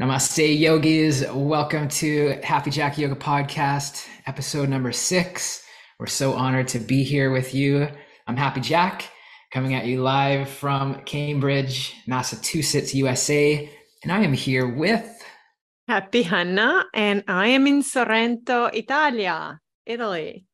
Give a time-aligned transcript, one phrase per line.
[0.00, 1.30] Namaste, yogis.
[1.30, 5.62] Welcome to Happy Jack Yoga Podcast, episode number six.
[5.98, 7.86] We're so honored to be here with you.
[8.26, 9.10] I'm Happy Jack,
[9.52, 13.70] coming at you live from Cambridge, Massachusetts, USA.
[14.02, 15.06] And I am here with
[15.86, 20.46] Happy Hannah, and I am in Sorrento, Italia, Italy.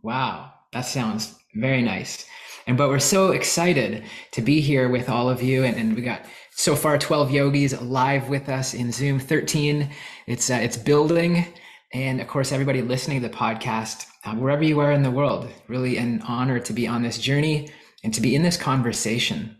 [0.00, 2.24] Wow, that sounds very nice.
[2.66, 6.00] And but we're so excited to be here with all of you, and, and we
[6.00, 6.22] got
[6.60, 9.18] so far 12 yogis live with us in zoom.
[9.18, 9.88] 13
[10.26, 11.46] it's uh, it's building.
[11.94, 15.48] And of course everybody listening to the podcast uh, wherever you are in the world
[15.68, 17.70] really an honor to be on this journey
[18.04, 19.56] and to be in this conversation.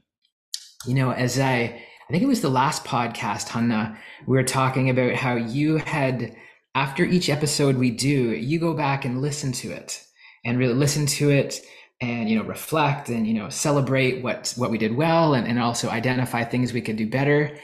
[0.87, 4.91] You know as i i think it was the last podcast hanna we were talking
[4.91, 6.37] about how you had
[6.75, 10.03] after each episode we do you go back and listen to it
[10.45, 11.61] and really listen to it
[12.01, 15.59] and you know reflect and you know celebrate what what we did well and, and
[15.59, 17.57] also identify things we could do better.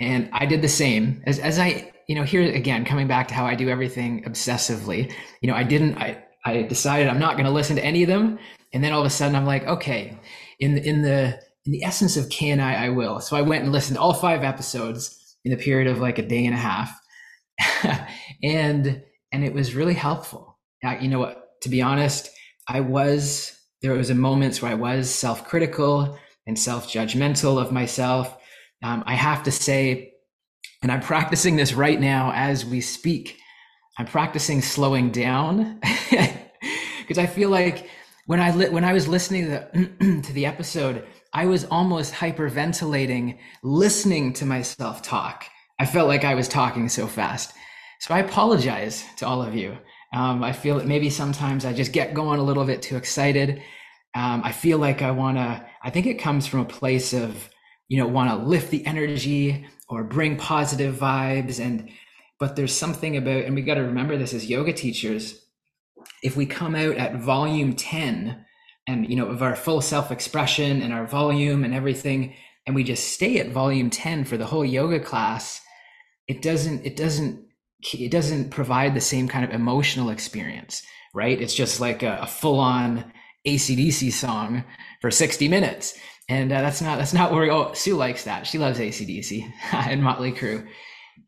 [0.00, 1.22] And i did the same.
[1.26, 5.12] As, as i you know here again coming back to how i do everything obsessively
[5.40, 8.08] you know i didn't i i decided i'm not going to listen to any of
[8.08, 8.38] them.
[8.72, 10.18] And then all of a sudden i'm like okay
[10.58, 13.20] in the in the in the essence of CANI i will.
[13.20, 16.26] So i went and listened to all five episodes in the period of like a
[16.26, 17.00] day and a half.
[18.42, 20.58] And and it was really helpful.
[20.84, 21.60] Uh, you know what?
[21.62, 22.30] To be honest
[22.68, 23.53] i was
[23.84, 28.34] there was a moments where I was self-critical and self-judgmental of myself.
[28.82, 30.14] Um, I have to say,
[30.82, 33.36] and I'm practicing this right now as we speak.
[33.98, 37.90] I'm practicing slowing down because I feel like
[38.24, 39.68] when I li- when I was listening to
[40.00, 45.44] the, to the episode, I was almost hyperventilating, listening to myself talk.
[45.78, 47.52] I felt like I was talking so fast.
[48.00, 49.76] So I apologize to all of you.
[50.14, 53.60] Um, I feel that maybe sometimes I just get going a little bit too excited.
[54.14, 57.50] Um, I feel like I want to, I think it comes from a place of,
[57.88, 61.58] you know, want to lift the energy or bring positive vibes.
[61.58, 61.90] And,
[62.38, 65.44] but there's something about, and we got to remember this as yoga teachers.
[66.22, 68.44] If we come out at volume 10
[68.86, 72.34] and, you know, of our full self expression and our volume and everything,
[72.66, 75.60] and we just stay at volume 10 for the whole yoga class,
[76.28, 77.43] it doesn't, it doesn't
[77.92, 81.40] it doesn't provide the same kind of emotional experience, right?
[81.40, 83.12] It's just like a, a full on
[83.46, 84.64] ACDC song
[85.00, 85.98] for 60 minutes.
[86.28, 88.46] And uh, that's not, that's not where, oh, Sue likes that.
[88.46, 90.66] She loves ACDC and Motley Crue.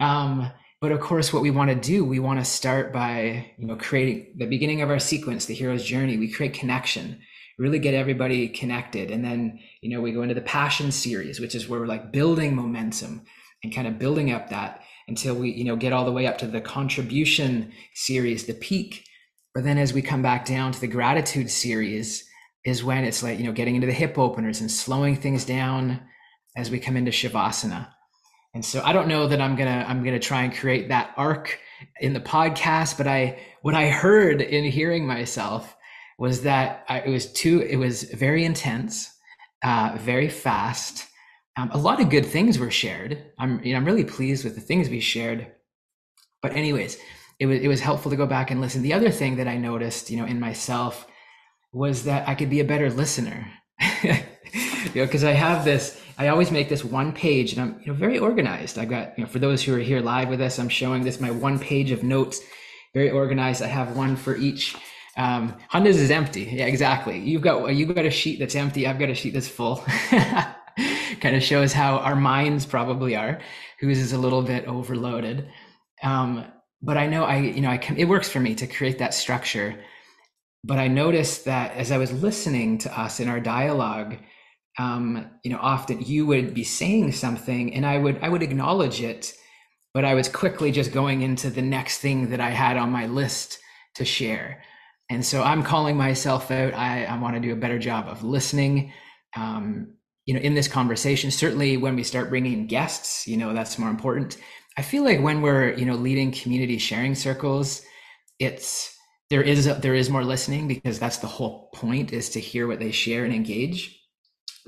[0.01, 0.51] Um,
[0.81, 3.77] but of course, what we want to do, we want to start by, you know,
[3.77, 6.17] creating the beginning of our sequence, the hero's journey.
[6.17, 7.21] We create connection,
[7.59, 9.11] really get everybody connected.
[9.11, 12.13] And then, you know, we go into the passion series, which is where we're like
[12.13, 13.23] building momentum
[13.63, 16.39] and kind of building up that until we you know get all the way up
[16.39, 19.05] to the contribution series the peak.
[19.55, 22.25] But then as we come back down to the gratitude series
[22.65, 26.01] is when it's like you know getting into the hip openers and slowing things down
[26.57, 27.89] as we come into shavasana.
[28.55, 31.61] And so i don't know that i'm gonna i'm gonna try and create that arc
[32.01, 35.77] in the podcast but i what i heard in hearing myself
[36.19, 39.11] was that I, it was too it was very intense
[39.63, 41.07] uh, very fast
[41.57, 43.33] um, a lot of good things were shared.
[43.39, 45.47] I'm, you know, I'm really pleased with the things we shared.
[46.43, 46.99] But anyways,
[47.39, 48.83] it was it was helpful to go back and listen.
[48.83, 51.07] The other thing that I noticed, you know, in myself
[51.73, 53.51] was that I could be a better listener.
[54.03, 54.13] you
[54.95, 57.95] know, because I have this, I always make this one page, and I'm you know
[57.95, 58.79] very organized.
[58.79, 61.21] I've got, you know, for those who are here live with us, I'm showing this
[61.21, 62.41] my one page of notes,
[62.95, 63.63] very organized.
[63.63, 64.77] I have one for each.
[65.19, 66.43] Um, Hanna's is empty.
[66.43, 67.19] Yeah, exactly.
[67.19, 68.87] You've got you've got a sheet that's empty.
[68.87, 69.85] I've got a sheet that's full.
[71.21, 73.41] kind of shows how our minds probably are.
[73.81, 75.49] Whose is a little bit overloaded.
[76.03, 76.47] Um,
[76.83, 79.15] but I know I, you know, I can, it works for me to create that
[79.15, 79.79] structure.
[80.65, 84.17] But I noticed that as I was listening to us in our dialogue,
[84.79, 89.01] um, you know, often you would be saying something, and I would I would acknowledge
[89.01, 89.33] it,
[89.95, 93.07] but I was quickly just going into the next thing that I had on my
[93.07, 93.59] list
[93.95, 94.63] to share.
[95.09, 96.75] And so I'm calling myself out.
[96.75, 98.93] I, I want to do a better job of listening,
[99.37, 99.95] um,
[100.27, 103.91] you know in this conversation certainly when we start bringing guests you know that's more
[103.91, 104.37] important.
[104.79, 107.83] I feel like when we're you know leading community sharing circles
[108.39, 108.97] it's
[109.31, 112.67] there is a, there is more listening because that's the whole point is to hear
[112.69, 114.01] what they share and engage.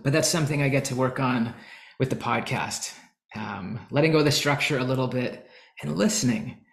[0.03, 1.55] But that's something i get to work on
[1.99, 2.93] with the podcast.
[3.37, 5.49] Um, letting go of the structure a little bit
[5.83, 6.65] and listening.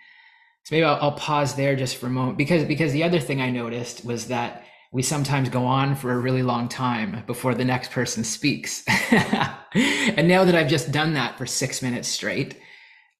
[0.63, 3.39] So maybe I'll, I'll pause there just for a moment because because the other thing
[3.39, 4.63] i noticed was that
[4.95, 8.81] we sometimes go on for a really long time before the next person speaks.
[9.11, 12.61] and now that I've just done that for six minutes straight,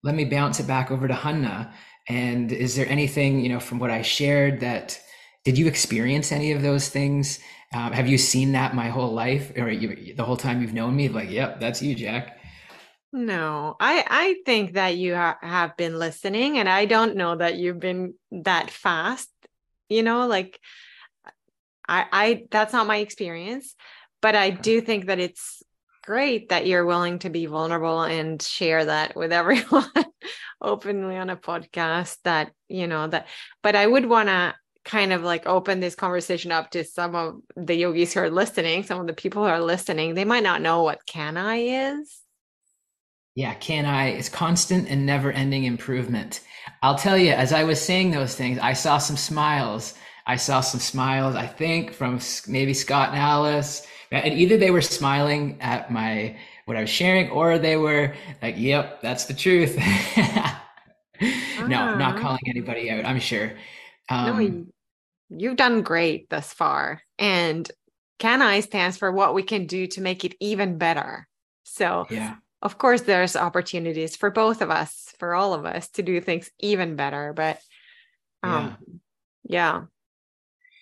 [0.01, 1.74] let me bounce it back over to Hanna.
[2.07, 4.98] And is there anything, you know, from what I shared that
[5.44, 7.39] did you experience any of those things?
[7.74, 10.95] Um, have you seen that my whole life or you, the whole time you've known
[10.95, 11.10] me?
[11.10, 12.39] Like, yep, that's you, Jack.
[13.12, 17.57] No, I I think that you ha- have been listening, and I don't know that
[17.57, 19.30] you've been that fast.
[19.89, 20.60] You know, like
[21.88, 23.76] I I that's not my experience,
[24.22, 25.64] but I do think that it's
[26.04, 29.90] great that you're willing to be vulnerable and share that with everyone
[30.62, 33.28] openly on a podcast that you know that
[33.64, 34.54] but i would want to
[34.86, 38.84] kind of like open this conversation up to some of the yogis who are listening
[38.84, 40.14] some of the people who are listening.
[40.14, 42.22] They might not know what CANI is.
[43.34, 44.18] Yeah CANI?
[44.18, 46.42] Is constant and never ending improvement.
[46.84, 49.96] I'll tell you as i was saying those things i saw some smiles
[50.27, 54.81] i saw some smiles i think from maybe scott and alice and either they were
[54.81, 56.36] smiling at my
[56.66, 59.77] what I was sharing, or they were like, "Yep, that's the truth."
[61.62, 62.19] No, not ah.
[62.19, 63.06] calling anybody out.
[63.06, 63.54] I'm sure.
[64.10, 64.66] Um, no,
[65.30, 67.71] you've done great thus far, and
[68.19, 71.25] CANI stands for what we can do to make it even better.
[71.63, 76.04] So, yeah, of course, there's opportunities for both of us, for all of us, to
[76.04, 77.31] do things even better.
[77.31, 77.60] But,
[78.44, 78.75] um,
[79.48, 79.80] yeah.
[79.80, 79.83] yeah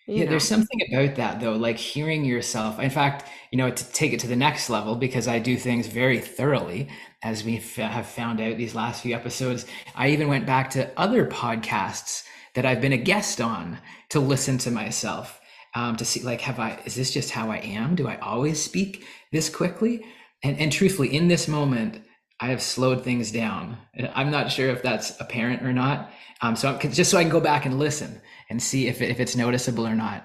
[0.08, 0.32] yeah, know.
[0.32, 2.80] there's something about that though, like hearing yourself.
[2.80, 5.88] In fact, you know, to take it to the next level, because I do things
[5.88, 6.90] very thoroughly,
[7.24, 9.66] as we f- have found out these last few episodes.
[9.96, 13.80] I even went back to other podcasts that I've been a guest on
[14.10, 15.40] to listen to myself,
[15.74, 16.80] um, to see like, have I?
[16.86, 17.96] Is this just how I am?
[17.96, 20.06] Do I always speak this quickly?
[20.44, 22.02] And and truthfully, in this moment,
[22.42, 23.78] I have slowed things down.
[24.14, 26.12] I'm not sure if that's apparent or not.
[26.42, 28.22] Um, so I'm, just so I can go back and listen
[28.54, 30.22] and see if, it, if it's noticeable or not.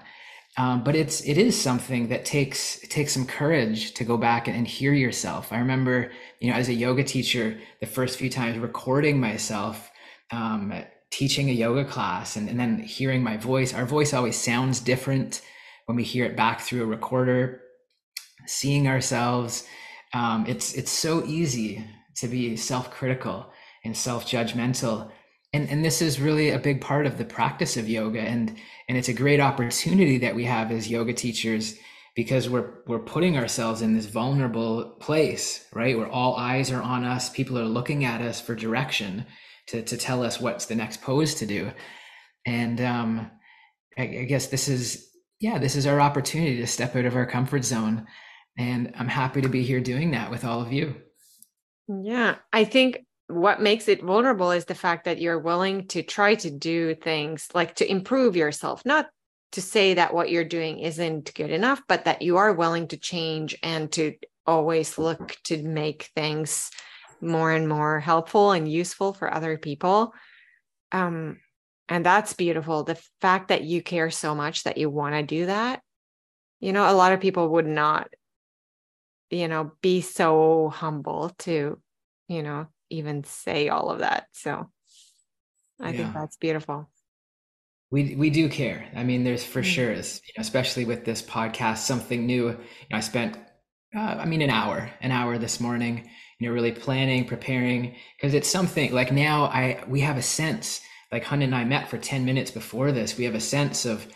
[0.57, 4.47] Um, but it's it is something that takes it takes some courage to go back
[4.47, 5.53] and, and hear yourself.
[5.53, 9.89] I remember, you know, as a yoga teacher, the first few times recording myself,
[10.31, 10.73] um,
[11.11, 13.73] teaching a yoga class, and, and then hearing my voice.
[13.73, 15.41] Our voice always sounds different
[15.85, 17.61] when we hear it back through a recorder.
[18.45, 19.65] Seeing ourselves,
[20.13, 21.85] um, it's it's so easy
[22.19, 23.37] to be self-critical
[23.85, 25.11] and self-judgmental
[25.53, 28.21] and and this is really a big part of the practice of yoga.
[28.21, 28.55] And
[28.87, 31.75] and it's a great opportunity that we have as yoga teachers
[32.15, 35.97] because we're we're putting ourselves in this vulnerable place right?
[35.97, 39.25] Where all eyes are on us people are looking at us for direction
[39.67, 41.71] to to tell us what's the next pose to do.
[42.45, 43.31] And um
[43.97, 45.09] I, I guess this is
[45.39, 48.05] yeah this is our opportunity to step out of our comfort zone.
[48.55, 50.95] And i'm happy to be here doing that with all of you.
[51.87, 52.99] Yeah i think
[53.29, 57.47] what makes it vulnerable is the fact that you're willing to try to do things
[57.53, 59.07] like to improve yourself not
[59.51, 62.97] to say that what you're doing isn't good enough but that you are willing to
[62.97, 64.15] change and to
[64.45, 66.71] always look to make things
[67.21, 70.13] more and more helpful and useful for other people.
[70.91, 71.39] Um
[71.87, 72.83] and that's beautiful.
[72.83, 75.81] The fact that you care so much that you want to do that
[76.59, 78.09] you know a lot of people would not
[79.29, 81.79] you know be so humble to
[82.27, 84.27] you know even say all of that.
[84.31, 84.69] So
[85.79, 85.97] I yeah.
[85.97, 86.89] think that's beautiful.
[87.91, 88.85] We we do care.
[88.95, 89.69] I mean, there's for mm-hmm.
[89.69, 92.49] sure, is, you know, especially with this podcast, something new.
[92.49, 92.57] You
[92.91, 93.37] know, I spent,
[93.95, 96.09] uh, I mean, an hour, an hour this morning.
[96.39, 99.45] You know, really planning, preparing, because it's something like now.
[99.45, 100.81] I we have a sense.
[101.11, 103.17] Like Hun and I met for ten minutes before this.
[103.17, 104.07] We have a sense of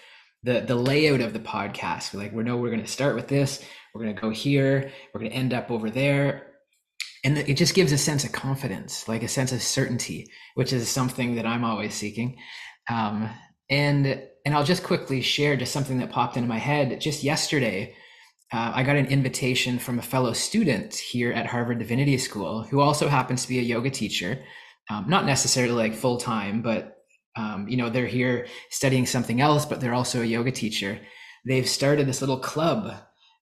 [0.43, 2.13] the the layout of the podcast.
[2.13, 3.63] We're like, we know we're going to start with this.
[3.93, 4.91] We're going to go here.
[5.13, 6.52] We're going to end up over there
[7.23, 10.87] and it just gives a sense of confidence like a sense of certainty which is
[10.89, 12.37] something that i'm always seeking.
[12.89, 13.30] Um,
[13.69, 16.99] and and i'll just quickly share just something that popped into my head.
[16.99, 17.95] Just yesterday
[18.51, 22.81] uh, i got an invitation from a fellow student here at harvard divinity school who
[22.81, 24.44] also happens to be a yoga teacher.
[24.89, 26.97] Um, not necessarily like full time but
[27.35, 30.99] um, you know they're here studying something else but they're also a yoga teacher.
[31.45, 32.94] They've started this little club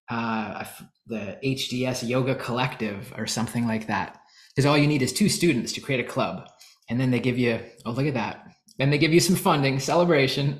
[0.09, 0.65] uh,
[1.07, 4.19] the HDS Yoga Collective or something like that.
[4.49, 6.47] Because all you need is two students to create a club.
[6.89, 8.45] And then they give you, oh, look at that.
[8.77, 10.59] Then they give you some funding, celebration.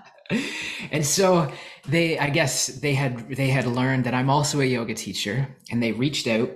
[0.90, 1.50] and so
[1.88, 5.82] they, I guess they had, they had learned that I'm also a yoga teacher and
[5.82, 6.50] they reached out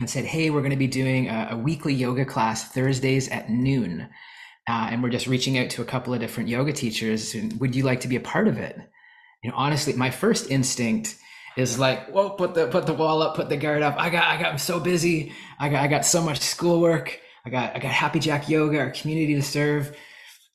[0.00, 3.50] and said, Hey, we're going to be doing a, a weekly yoga class Thursdays at
[3.50, 4.08] noon.
[4.68, 7.34] Uh, and we're just reaching out to a couple of different yoga teachers.
[7.58, 8.76] Would you like to be a part of it?
[9.42, 11.16] You know, honestly, my first instinct
[11.56, 13.96] is like, whoa, put the put the wall up, put the guard up.
[13.98, 15.32] I got I got I'm so busy.
[15.58, 17.18] I got I got so much schoolwork.
[17.44, 19.96] I got I got Happy Jack Yoga, our community to serve.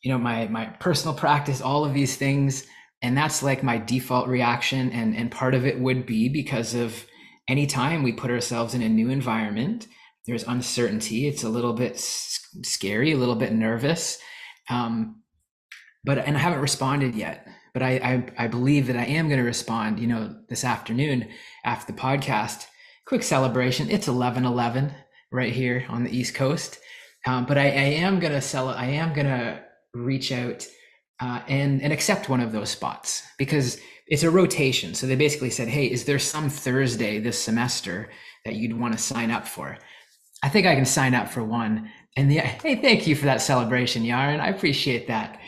[0.01, 2.65] You know, my my personal practice, all of these things,
[3.01, 4.91] and that's like my default reaction.
[4.91, 7.05] And and part of it would be because of
[7.47, 9.87] anytime we put ourselves in a new environment,
[10.25, 11.27] there's uncertainty.
[11.27, 14.17] It's a little bit scary, a little bit nervous.
[14.69, 15.21] Um,
[16.03, 19.37] but and I haven't responded yet but I, I, I believe that I am going
[19.37, 21.27] to respond, you know, this afternoon
[21.65, 22.67] after the podcast.
[23.05, 23.89] Quick celebration.
[23.89, 24.93] It's 11 11.
[25.29, 26.79] right here on the East Coast.
[27.27, 28.75] Um, but I, I, am gonna sell it.
[28.75, 29.61] I am gonna
[29.93, 30.65] reach out
[31.19, 33.77] uh, and and accept one of those spots because
[34.07, 34.93] it's a rotation.
[34.93, 38.09] So they basically said, "Hey, is there some Thursday this semester
[38.45, 39.77] that you'd want to sign up for?"
[40.43, 41.89] I think I can sign up for one.
[42.15, 44.39] And the, hey, thank you for that celebration, Yaron.
[44.39, 45.39] I appreciate that.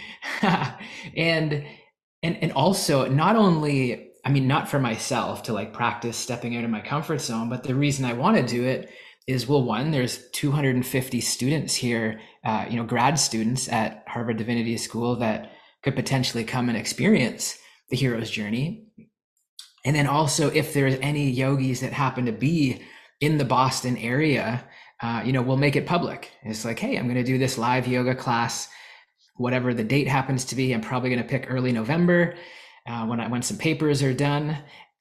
[1.16, 1.64] and
[2.24, 6.64] and and also not only, I mean, not for myself to like practice stepping out
[6.64, 8.90] of my comfort zone, but the reason I want to do it
[9.28, 14.78] is well, one, there's 250 students here, uh, you know, grad students at Harvard Divinity
[14.78, 15.52] School that
[15.84, 17.58] could potentially come and experience
[17.90, 18.88] the hero's journey.
[19.86, 22.82] And then also, if there's any yogis that happen to be
[23.22, 24.64] in the Boston area,
[25.02, 26.32] uh, you know, we'll make it public.
[26.44, 28.70] It's like, hey, I'm going to do this live yoga class,
[29.38, 30.74] whatever the date happens to be.
[30.74, 32.36] I'm probably going to pick early November
[32.88, 34.58] uh, when I, when some papers are done,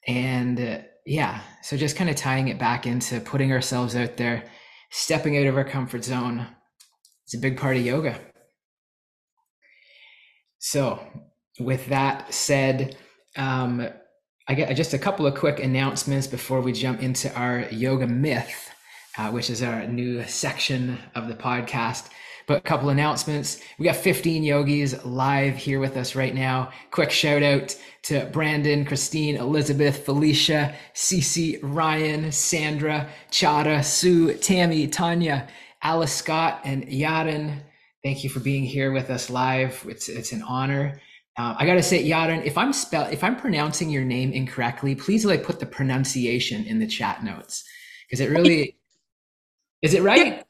[0.06, 4.44] and uh, yeah, so just kind of tying it back into putting ourselves out there,
[4.90, 6.46] stepping out of our comfort zone.
[7.24, 8.20] It's a big part of yoga.
[10.58, 11.00] So,
[11.60, 12.96] with that said,
[13.36, 13.88] um,
[14.48, 18.70] I get just a couple of quick announcements before we jump into our yoga myth,
[19.18, 22.08] uh, which is our new section of the podcast.
[22.46, 23.60] But a couple announcements.
[23.78, 26.70] We got 15 yogis live here with us right now.
[26.92, 35.48] Quick shout out to Brandon, Christine, Elizabeth, Felicia, Cece, Ryan, Sandra, Chada, Sue, Tammy, Tanya,
[35.82, 37.62] Alice Scott, and Yaren.
[38.04, 39.84] Thank you for being here with us live.
[39.88, 41.00] It's, it's an honor.
[41.36, 45.24] Uh, I gotta say, Yaren, if I'm spell if I'm pronouncing your name incorrectly, please
[45.24, 47.62] like put the pronunciation in the chat notes
[48.06, 48.78] because it really
[49.82, 50.44] is it right.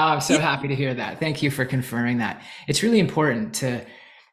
[0.00, 1.20] Oh, I'm so happy to hear that.
[1.20, 2.42] Thank you for confirming that.
[2.66, 3.84] It's really important to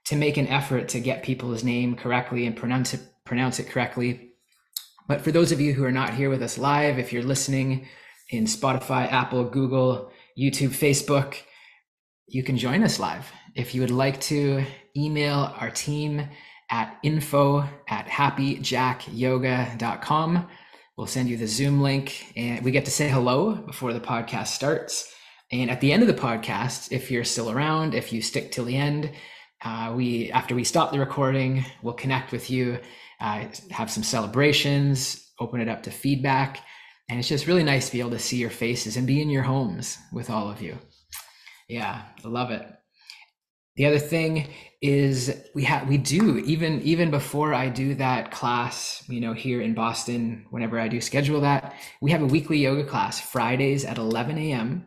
[0.06, 4.32] to make an effort to get people's name correctly and pronounce it pronounce it correctly.
[5.10, 7.86] But for those of you who are not here with us live, if you're listening
[8.30, 10.10] in Spotify, Apple, Google,
[10.40, 11.36] YouTube, Facebook,
[12.30, 13.30] you can join us live.
[13.54, 14.64] If you would like to
[14.96, 16.30] email our team
[16.72, 20.48] at info at happyjackyoga.com,
[20.96, 24.48] we'll send you the Zoom link and we get to say hello before the podcast
[24.48, 25.14] starts.
[25.52, 28.66] And at the end of the podcast, if you're still around, if you stick till
[28.66, 29.12] the end,
[29.64, 32.80] uh, we after we stop the recording, we'll connect with you,
[33.20, 36.60] uh, have some celebrations, open it up to feedback,
[37.10, 39.30] and it's just really nice to be able to see your faces and be in
[39.30, 40.78] your homes with all of you.
[41.70, 42.68] Yeah, I love it.
[43.78, 44.50] The other thing
[44.82, 49.62] is we have we do even even before I do that class, you know, here
[49.62, 53.98] in Boston, whenever I do schedule that, we have a weekly yoga class Fridays at
[53.98, 54.86] 11 a.m.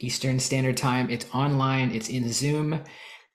[0.00, 1.08] Eastern Standard Time.
[1.10, 2.82] It's online, it's in Zoom.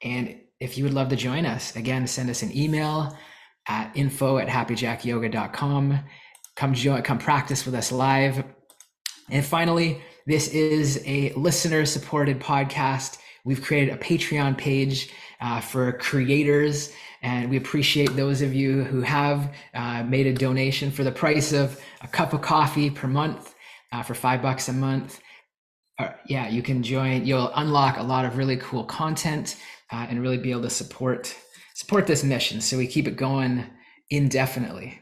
[0.02, 3.16] And if you would love to join us, again, send us an email
[3.68, 6.00] at info at happyjackyoga.com.
[6.56, 8.44] Come join, come practice with us live.
[9.30, 13.18] And finally, this is a listener supported podcast.
[13.44, 16.92] We've created a Patreon page uh, for creators,
[17.22, 21.54] and we appreciate those of you who have uh, made a donation for the price
[21.54, 23.54] of a cup of coffee per month
[23.92, 25.20] uh, for five bucks a month
[26.28, 27.26] yeah, you can join.
[27.26, 29.58] You'll unlock a lot of really cool content
[29.92, 31.36] uh, and really be able to support
[31.74, 32.62] support this mission.
[32.62, 33.66] So we keep it going
[34.10, 35.00] indefinitely.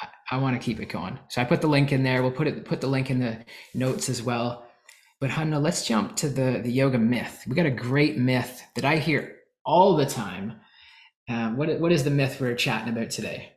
[0.00, 1.18] I, I want to keep it going.
[1.28, 2.22] So I put the link in there.
[2.22, 4.66] We'll put it put the link in the notes as well.
[5.20, 7.44] But Hanna, let's jump to the the yoga myth.
[7.46, 10.60] We got a great myth that I hear all the time.
[11.28, 13.52] Um, what what is the myth we're chatting about today?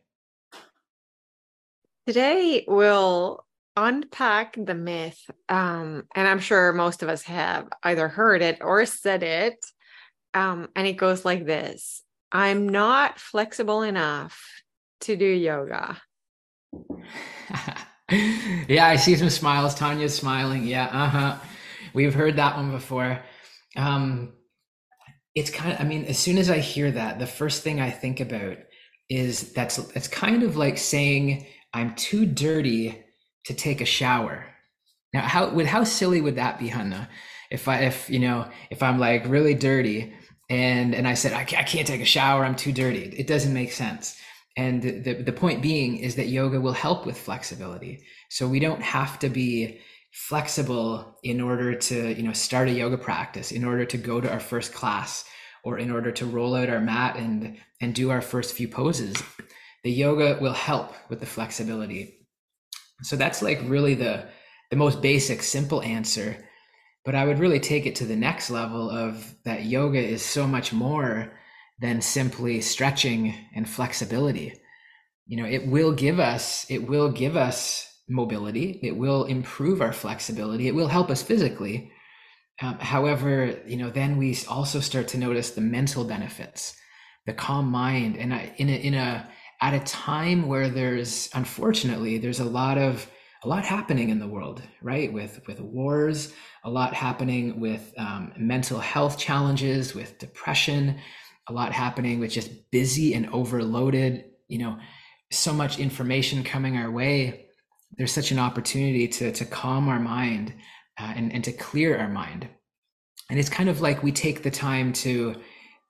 [2.08, 3.46] Today we'll
[3.76, 8.86] unpack the myth um, and i'm sure most of us have either heard it or
[8.86, 9.64] said it
[10.34, 14.44] um, and it goes like this i'm not flexible enough
[15.02, 15.98] to do yoga.
[18.68, 19.76] Yeah i see some smiles.
[19.76, 20.66] Tanya's smiling.
[20.66, 21.38] Yeah uh-huh.
[21.94, 23.20] We've heard that one before.
[23.76, 24.34] Um,
[25.36, 27.90] it's kind of i mean as soon as i hear that the first thing i
[27.90, 28.58] think about
[29.10, 33.04] is that's it's kind of like saying i'm too dirty
[33.46, 34.46] to take a shower.
[35.14, 37.10] Now, how would how silly would that be, Hanna?
[37.50, 40.14] If I if you know if I'm like really dirty
[40.50, 43.04] and and I said I can't, I can't take a shower, I'm too dirty.
[43.18, 44.18] It doesn't make sense.
[44.56, 48.04] And the the point being is that yoga will help with flexibility.
[48.30, 49.80] So we don't have to be
[50.12, 54.32] flexible in order to you know start a yoga practice, in order to go to
[54.32, 55.26] our first class,
[55.64, 59.16] or in order to roll out our mat and and do our first few poses.
[59.84, 62.19] The yoga will help with the flexibility
[63.02, 64.26] so that's like really the
[64.70, 66.38] the most basic simple answer.
[67.06, 70.46] But I would really take it to the next level of that yoga is so
[70.46, 71.32] much more
[71.80, 74.54] than simply stretching and flexibility.
[75.26, 79.94] You know, it will give us it will give us mobility it will improve our
[79.94, 81.92] flexibility it will help us physically
[82.62, 86.76] um, however you know then we also start to notice the mental benefits
[87.28, 89.30] the calm mind and in a, in a
[89.62, 93.10] at a time where there's unfortunately there's a lot of
[93.44, 95.12] a lot happening in the world right?
[95.12, 101.00] With with wars a lot happening with um, mental health challenges with depression
[101.48, 104.78] a lot happening with just busy and overloaded you know
[105.32, 107.46] so much information coming our way.
[107.98, 110.54] There's such an opportunity to to calm our mind
[111.00, 112.48] uh, and and to clear our mind.
[113.30, 115.36] And it's kind of like we take the time to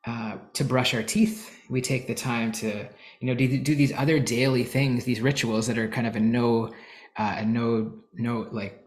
[0.06, 1.56] uh, to brush our teeth.
[1.70, 5.68] We take the time to you know do, do these other daily things these rituals
[5.68, 6.74] that are kind of a no
[7.18, 8.82] uh, a no no like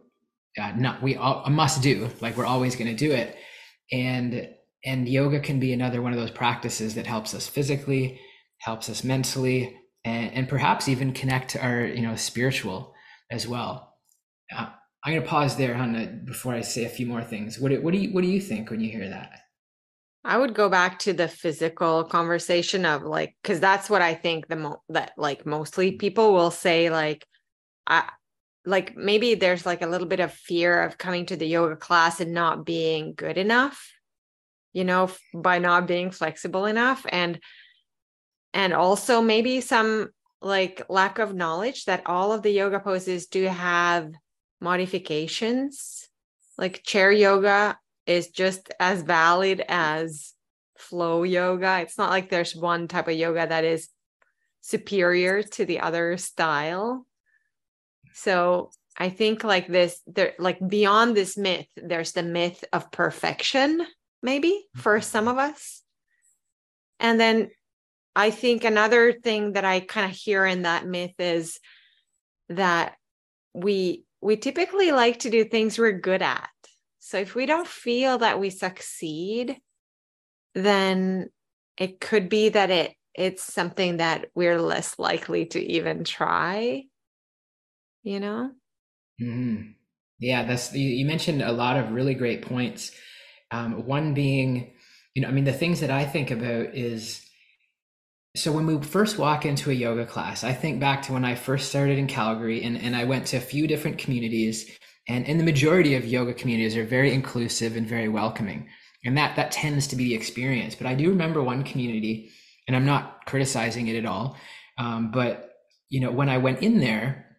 [0.60, 3.36] uh, not we all a must do like we're always going to do it.
[3.90, 4.48] And
[4.84, 8.20] and yoga can be another one of those practices that helps us physically
[8.58, 12.94] helps us mentally and, and perhaps even connect our you know spiritual
[13.30, 13.94] as well.
[14.54, 14.68] Uh,
[15.04, 17.58] i'm going to pause there Hannah, before i say a few more things.
[17.58, 19.41] What, what do you what do you think when you hear that
[20.24, 24.46] I would go back to the physical conversation of like, because that's what I think
[24.46, 25.98] the mo that like mostly mm-hmm.
[25.98, 27.26] people will say, like,
[27.86, 28.08] I
[28.64, 32.20] like maybe there's like a little bit of fear of coming to the yoga class
[32.20, 33.90] and not being good enough,
[34.72, 37.04] you know, by not being flexible enough.
[37.08, 37.40] And
[38.54, 40.10] and also maybe some
[40.40, 44.12] like lack of knowledge that all of the yoga poses do have
[44.60, 46.08] modifications.
[46.58, 50.32] Like chair yoga is just as valid as
[50.76, 51.80] flow yoga.
[51.80, 53.88] It's not like there's one type of yoga that is
[54.60, 57.06] superior to the other style.
[58.14, 63.86] So I think like this, there like beyond this myth, there's the myth of perfection,
[64.22, 65.02] maybe for mm-hmm.
[65.02, 65.82] some of us.
[67.00, 67.50] And then
[68.14, 71.58] I think another thing that I kind of hear in that myth is
[72.48, 72.94] that
[73.54, 76.48] we we typically like to do things we're good at
[77.04, 79.60] so if we don't feel that we succeed,
[80.54, 81.30] then
[81.76, 86.84] it could be that it it's something that we're less likely to even try.
[88.04, 88.52] You know?
[89.20, 89.72] Mm-hmm.
[90.20, 92.92] Yeah, that's you, mentioned a lot of really great points.
[93.50, 94.72] Um, one being,
[95.14, 97.20] you know, I mean, the things that I think about is
[98.36, 101.34] so when we first walk into a yoga class, I think back to when I
[101.34, 105.38] first started in Calgary and, and I went to a few different communities and and
[105.38, 108.68] the majority of yoga communities are very inclusive and very welcoming.
[109.04, 110.74] And that that tends to be the experience.
[110.74, 112.30] But i do remember one community
[112.66, 114.36] and i'm not criticizing it at all
[114.78, 115.50] um, but
[115.88, 117.38] you know when i went in there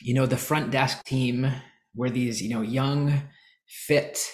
[0.00, 1.50] you know the front desk team
[1.94, 3.22] were these you know young
[3.66, 4.30] fit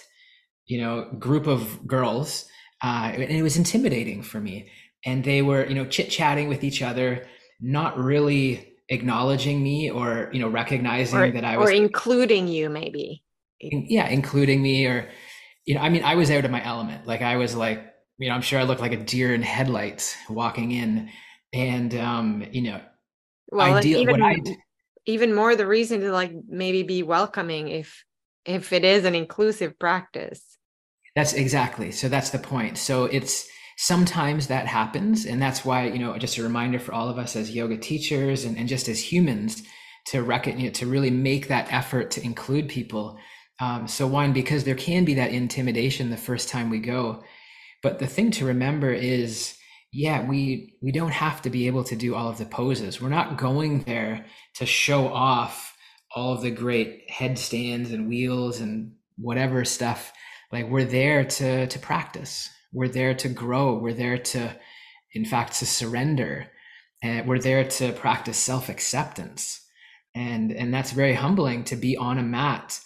[0.66, 2.50] you know group of girls
[2.82, 4.70] uh, and it was intimidating for me.
[5.04, 7.26] And they were you know chit chatting with each other
[7.60, 12.68] not really acknowledging me or you know recognizing or, that I was or including you
[12.68, 13.22] maybe.
[13.60, 15.08] Yeah including me or
[15.64, 17.06] you know I mean I was out of my element.
[17.06, 17.82] Like I was like
[18.18, 21.08] you know I'm sure I looked like a deer in headlights walking in.
[21.52, 22.80] And um you know
[23.50, 24.36] well ideal, even, I,
[25.06, 28.04] even more the reason to like maybe be welcoming if
[28.44, 30.58] if it is an inclusive practice.
[31.14, 31.92] That's exactly.
[31.92, 32.78] So that's the point.
[32.78, 33.46] So it's
[33.82, 37.34] sometimes that happens and that's why you know just a reminder for all of us
[37.34, 39.62] as yoga teachers and, and just as humans
[40.04, 43.18] to reckon you know, to really make that effort to include people.
[43.58, 47.24] Um, so one because there can be that intimidation the first time we go
[47.82, 49.56] but the thing to remember is
[49.94, 53.00] yeah we we don't have to be able to do all of the poses.
[53.00, 55.74] We're not going there to show off
[56.14, 60.12] all of the great headstands and wheels and whatever stuff.
[60.52, 63.78] Like we're there to to practice we're there to grow.
[63.78, 64.56] We're there to,
[65.12, 66.46] in fact, to surrender.
[67.02, 69.60] And we're there to practice self acceptance.
[70.14, 72.80] And, and that's very humbling to be on a mat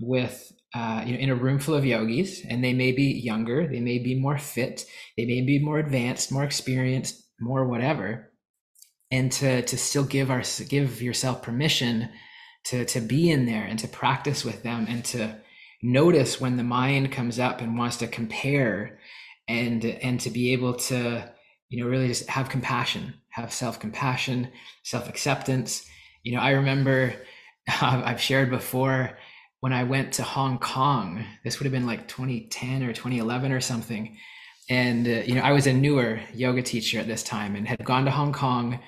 [0.00, 3.66] with uh, you know, in a room full of yogis, and they may be younger,
[3.66, 4.84] they may be more fit,
[5.16, 8.30] they may be more advanced, more experienced, more whatever,
[9.10, 12.08] and to to still give our give yourself permission
[12.64, 15.36] to to be in there and to practice with them and to
[15.82, 18.98] notice when the mind comes up and wants to compare
[19.50, 21.24] and and to be able to
[21.68, 24.48] you know really just have compassion have self-compassion
[24.82, 25.86] self-acceptance.
[26.22, 27.14] You know i remember
[27.68, 29.18] uh, i've shared before
[29.60, 33.60] when i went to hong kong this would have been like 2010 or 2011 or
[33.60, 34.16] something
[34.68, 37.84] and uh, you know i was a newer yoga teacher at this time and had
[37.84, 38.78] gone to hong kong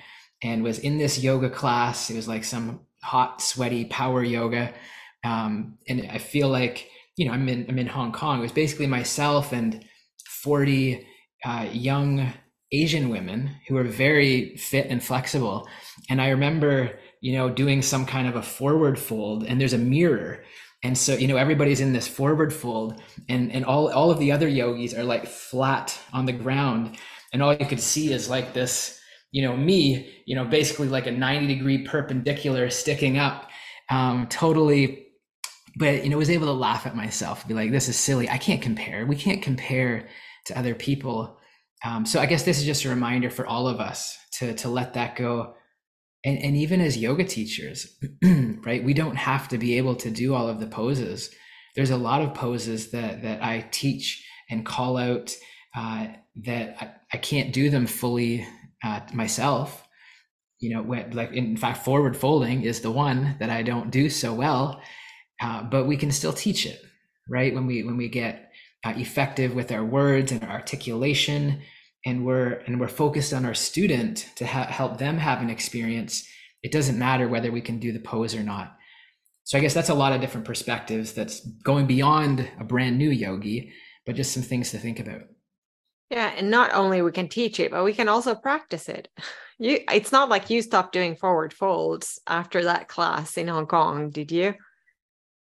[0.43, 2.09] and was in this yoga class.
[2.09, 4.73] It was like some hot sweaty power yoga
[5.25, 8.39] um, and i feel like you know i'm in i'm in hong kong.
[8.39, 9.83] It was basically myself and
[10.43, 11.07] 40
[11.45, 12.33] uh, young
[12.73, 15.67] Asian women who were very fit and flexible.
[16.09, 19.77] And I remember, you know, doing some kind of a forward fold and there's a
[19.77, 20.43] mirror.
[20.83, 24.31] And so, you know, everybody's in this forward fold and, and all, all of the
[24.31, 26.97] other yogis are like flat on the ground.
[27.31, 28.99] And all you could see is like this,
[29.31, 33.49] you know, me, you know, basically like a 90 degree perpendicular sticking up,
[33.89, 35.07] um, totally.
[35.77, 38.29] But, you know, was able to laugh at myself, be like, this is silly.
[38.29, 39.05] I can't compare.
[39.07, 40.07] We can't compare
[40.45, 41.37] to other people.
[41.85, 44.69] Um, so I guess this is just a reminder for all of us to, to
[44.69, 45.55] let that go.
[46.25, 47.97] And, and even as yoga teachers
[48.65, 51.29] right we don't have to be able to do all of the poses.
[51.75, 55.35] There's a lot of poses that that i teach and call out
[55.75, 56.07] uh,
[56.43, 58.47] that I, I, can't do them fully
[58.83, 59.85] uh, myself.
[60.59, 64.09] You know when, like in fact forward folding is the one that i don't do
[64.09, 64.81] so well
[65.41, 66.79] uh, but we can still teach it
[67.29, 67.53] right?
[67.53, 68.42] When we when we get
[68.83, 71.61] uh, effective with our words and our articulation.
[72.05, 76.27] And we're and we're focused on our student to ha- help them have an experience.
[76.61, 78.75] It doesn't matter whether we can do the pose or not.
[79.45, 83.09] So i guess that's a lot of different perspectives that's going beyond a brand new
[83.09, 83.73] yogi
[84.05, 85.21] but just some things to think about.
[86.09, 89.09] Yeah and not only we can teach it but we can also practice it.
[89.59, 94.09] You it's not like you stopped doing forward folds after that class in hong kong
[94.09, 94.55] did you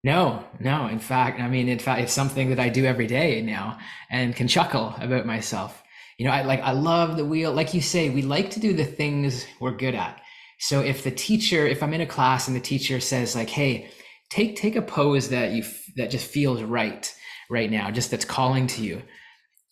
[0.04, 0.88] no, no.
[0.88, 3.78] In fact, I mean, in fact, it's something that I do every day now
[4.10, 5.84] and can chuckle about myself
[6.20, 7.54] you know, I like I love the wheel.
[7.54, 10.22] Like you say, we like to do the things we're good at.
[10.60, 13.90] So if the teacher, if I'm in a class and the teacher says like, "Hey,
[14.30, 15.64] take take a pose that you
[15.96, 17.12] that just feels right
[17.50, 19.02] right now, just that's calling to you,"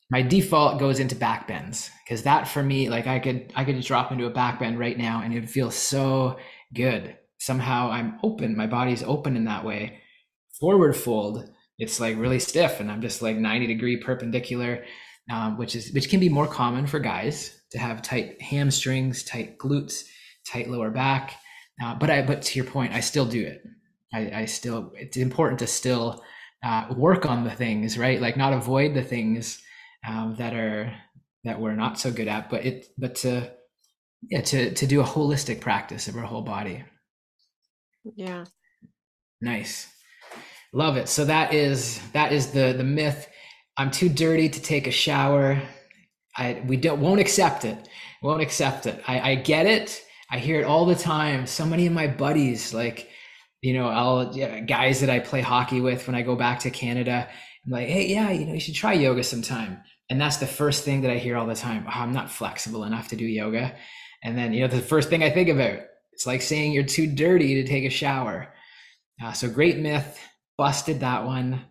[0.10, 3.76] my default goes into back bends because that for me, like I could I could
[3.76, 6.38] just drop into a back bend right now and it feels so
[6.74, 7.18] good.
[7.40, 10.00] Somehow I'm open, my body's open in that way.
[10.60, 14.84] Forward fold, it's like really stiff, and I'm just like 90 degree perpendicular
[15.30, 19.58] um, which is which can be more common for guys to have tight hamstrings, tight
[19.58, 20.04] glutes,
[20.50, 21.36] tight lower back.
[21.84, 23.62] Uh, but I but to your point, I still do it.
[24.14, 26.24] I, I still it's important to still
[26.64, 28.22] uh, work on the things, right?
[28.22, 29.62] Like not avoid the things
[30.08, 30.96] um, that are
[31.44, 33.52] that we're not so good at, but it but to
[34.30, 36.86] yeah to to do a holistic practice of our whole body.
[38.16, 38.46] Yeah.
[39.42, 39.94] Nice.
[40.74, 41.08] Love it.
[41.08, 43.28] So that is that is the the myth
[43.78, 45.62] I'm too dirty to take a shower.
[46.36, 47.88] I we don't won't accept it.
[48.24, 49.02] Won't accept it.
[49.08, 50.04] I, I get it.
[50.32, 51.46] I hear it all the time.
[51.46, 53.10] So many of my buddies, like,
[53.62, 56.72] you know, I'll yeah, guys that I play hockey with when I go back to
[56.72, 57.30] Canada,
[57.66, 59.82] I'm like, hey, yeah, you know, you should try yoga sometime.
[60.10, 61.86] And that's the first thing that I hear all the time.
[61.88, 63.76] Oh, I'm not flexible enough to do yoga.
[64.24, 65.80] And then, you know, the first thing I think about,
[66.14, 68.54] it's like saying you're too dirty to take a shower.
[69.22, 70.20] Uh, so great myth,
[70.58, 71.62] busted that one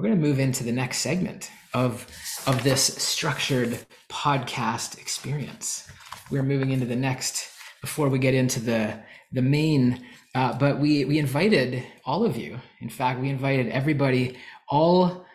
[0.00, 2.06] we're going to move into the next segment of
[2.46, 5.86] of this structured podcast experience.
[6.30, 7.50] We're moving into the next
[7.82, 8.98] before we get into the
[9.32, 10.06] the main.
[10.34, 12.58] Uh, but we we invited all of you.
[12.80, 14.38] In fact, we invited everybody.
[14.70, 15.26] All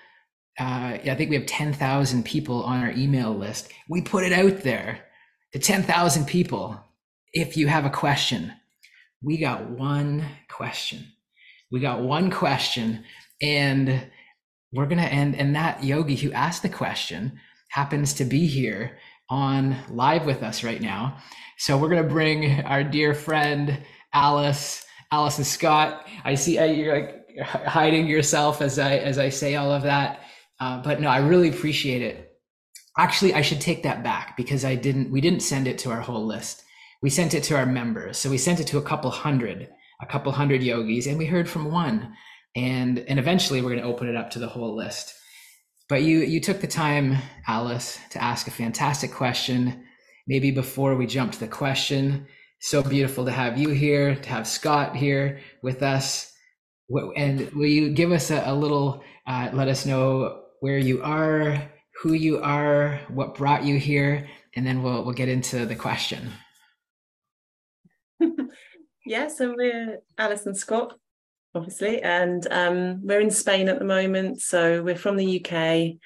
[0.59, 3.71] uh, I think we have ten thousand people on our email list.
[3.87, 5.01] We put it out there
[5.53, 6.83] to ten thousand people.
[7.33, 8.51] If you have a question,
[9.21, 11.05] we got one question.
[11.75, 13.03] We got one question,
[13.41, 14.01] and
[14.71, 15.35] we're going to end.
[15.35, 18.97] And that yogi who asked the question happens to be here
[19.29, 21.17] on live with us right now.
[21.57, 23.77] So we're going to bring our dear friend,
[24.13, 26.07] Alice, Alice and Scott.
[26.23, 30.21] I see you're like hiding yourself as I, as I say all of that.
[30.61, 32.37] Uh, but no, I really appreciate it.
[32.97, 35.99] Actually, I should take that back because I didn't, we didn't send it to our
[35.99, 36.63] whole list.
[37.01, 38.17] We sent it to our members.
[38.17, 39.67] So we sent it to a couple hundred,
[40.01, 42.15] a couple hundred yogis, and we heard from one.
[42.55, 45.13] And and eventually we're going to open it up to the whole list.
[45.89, 49.83] But you you took the time alice to ask a fantastic question
[50.27, 52.27] maybe before we jump to the question.
[52.59, 56.31] So beautiful to have you here to have scott here with us.
[57.15, 61.69] And will you give us a, a little uh, let us know where you are
[62.01, 66.31] who you are what brought you here and then we'll we'll get into the question
[69.05, 70.97] yeah so we're alice and scott
[71.55, 72.01] obviously.
[72.01, 74.41] And um, we're in Spain at the moment.
[74.41, 75.97] So we're from the UK,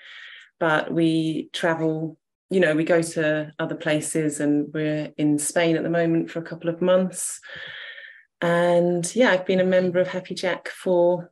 [0.60, 2.18] but we travel,
[2.50, 6.40] you know, we go to other places and we're in Spain at the moment for
[6.40, 7.42] a couple of months.
[8.42, 11.32] And yeah, I've been a member of Happy Jack for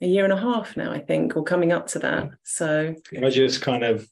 [0.00, 2.30] a year and a half now, I think, or coming up to that.
[2.42, 4.08] So I just kind of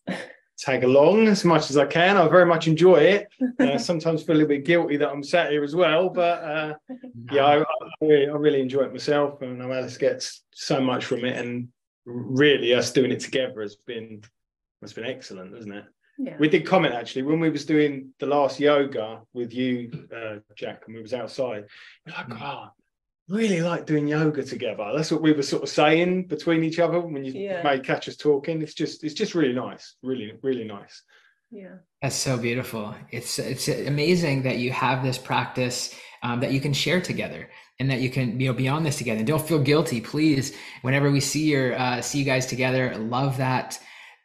[0.58, 2.16] tag along as much as I can.
[2.16, 3.28] I very much enjoy it.
[3.58, 6.74] Uh, sometimes feel a little bit guilty that I'm sat here as well, but uh,
[7.32, 7.64] yeah, I, I,
[8.00, 11.36] really, I, really, enjoy it myself, and I Alice gets so much from it.
[11.36, 11.68] And
[12.04, 14.22] really, us doing it together has been
[14.82, 15.84] has been excellent, hasn't it?
[16.18, 16.36] yeah.
[16.38, 20.82] we did comment actually when we was doing the last yoga with you, uh, Jack,
[20.86, 21.64] and we was outside.
[22.04, 22.38] You're like, mm.
[22.40, 22.70] oh,
[23.28, 24.90] really like doing yoga together.
[24.94, 27.62] That's what we were sort of saying between each other when you yeah.
[27.62, 28.62] may catch us talking.
[28.62, 31.02] It's just it's just really nice, really really nice.
[31.50, 32.94] Yeah, that's so beautiful.
[33.10, 37.48] It's it's amazing that you have this practice um, that you can share together
[37.80, 39.18] and that you can you know beyond this together.
[39.18, 40.54] And don't feel guilty, please.
[40.82, 43.78] Whenever we see your uh, see you guys together, love that.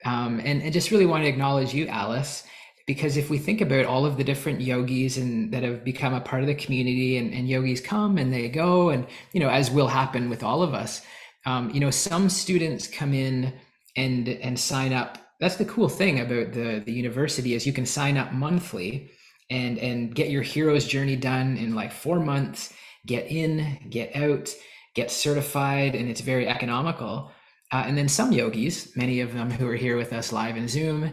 [0.05, 2.43] Um, and, and just really want to acknowledge you, Alice
[2.85, 6.21] because if we think about all of the different yogis and that have become a
[6.21, 9.71] part of the community and, and yogis come and they go and you know as
[9.71, 11.01] will happen with all of us
[11.45, 13.53] um, you know some students come in
[13.95, 15.17] and and sign up.
[15.39, 19.11] That's the cool thing about the the university is you can sign up monthly
[19.49, 22.73] and and get your hero's journey done in like four months
[23.05, 24.53] get in get out
[24.95, 27.31] get certified and it's very economical.
[27.71, 30.67] Uh, and then some yogis many of them who are here with us live in
[30.67, 31.11] zoom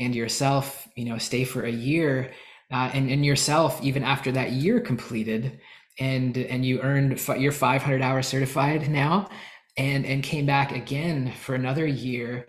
[0.00, 2.32] and yourself, you know, stay for a year,
[2.72, 5.60] uh, and and yourself even after that year completed,
[5.98, 9.28] and and you earned you're 500 hours certified now,
[9.76, 12.46] and and came back again for another year.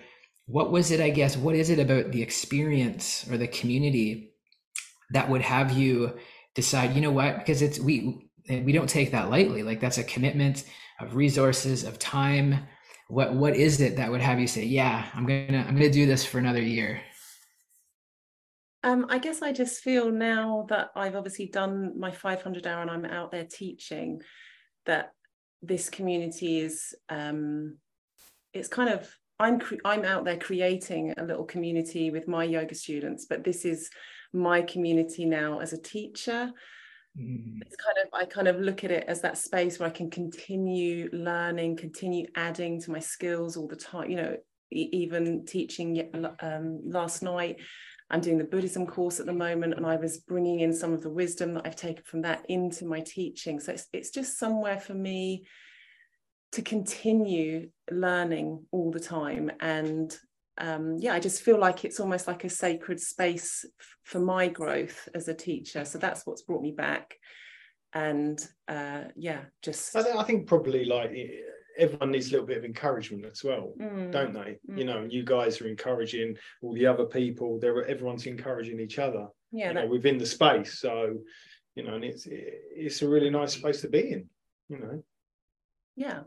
[0.47, 1.01] What was it?
[1.01, 4.33] I guess what is it about the experience or the community
[5.11, 6.17] that would have you
[6.55, 6.95] decide?
[6.95, 7.37] You know what?
[7.37, 9.63] Because it's we we don't take that lightly.
[9.63, 10.63] Like that's a commitment
[10.99, 12.67] of resources of time.
[13.07, 16.05] What what is it that would have you say, yeah, I'm gonna I'm gonna do
[16.05, 17.01] this for another year?
[18.83, 22.89] Um, I guess I just feel now that I've obviously done my 500 hour and
[22.89, 24.21] I'm out there teaching
[24.85, 25.11] that
[25.61, 27.77] this community is um,
[28.53, 29.07] it's kind of
[29.39, 33.65] I'm cre- I'm out there creating a little community with my yoga students, but this
[33.65, 33.89] is
[34.33, 36.51] my community now as a teacher.
[37.19, 37.59] Mm.
[37.61, 40.09] It's kind of I kind of look at it as that space where I can
[40.09, 44.09] continue learning, continue adding to my skills all the time.
[44.09, 44.37] You know,
[44.71, 47.57] even teaching um, last night
[48.11, 51.01] I'm doing the Buddhism course at the moment, and I was bringing in some of
[51.01, 53.59] the wisdom that I've taken from that into my teaching.
[53.59, 55.45] So it's, it's just somewhere for me
[56.51, 59.49] to continue learning all the time.
[59.61, 60.15] And
[60.57, 64.49] um, yeah, I just feel like it's almost like a sacred space f- for my
[64.49, 65.85] growth as a teacher.
[65.85, 67.15] So that's what's brought me back.
[67.93, 69.95] And uh, yeah, just.
[69.95, 71.11] I think, I think probably like
[71.77, 74.11] everyone needs a little bit of encouragement as well, mm.
[74.11, 74.57] don't they?
[74.69, 74.77] Mm.
[74.77, 77.59] You know, you guys are encouraging all the other people.
[77.59, 79.27] There, everyone's encouraging each other.
[79.51, 79.85] Yeah, that...
[79.85, 80.79] know, within the space.
[80.79, 81.19] So,
[81.75, 84.29] you know, and it's it's a really nice space to be in.
[84.69, 85.03] You know.
[85.95, 86.21] Yeah.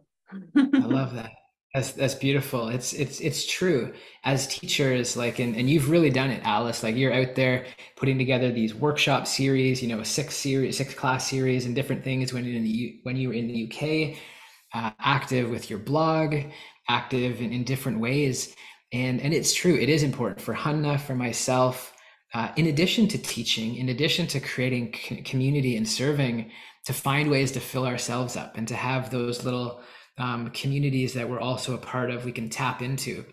[0.57, 1.33] I love that.
[1.75, 2.69] That's that's beautiful.
[2.69, 3.93] It's it's it's true.
[4.23, 6.85] As teachers, like and, and you've really done it, Alice.
[6.85, 10.95] Like you're out there putting together these workshop series, you know, a six series, six
[10.95, 14.17] class series, and different things when you're in the when you were in the UK
[14.75, 16.37] uh, active with your blog,
[16.89, 18.55] active in, in, different ways.
[18.93, 21.95] And, and it's true, it is important for Hanna, for myself,
[22.35, 24.93] uh, in addition to teaching, in addition to creating
[25.25, 26.51] community and serving,
[26.87, 29.81] to find ways to fill ourselves up and to have those little
[30.19, 33.25] um, communities that we're also a part of, we can tap into.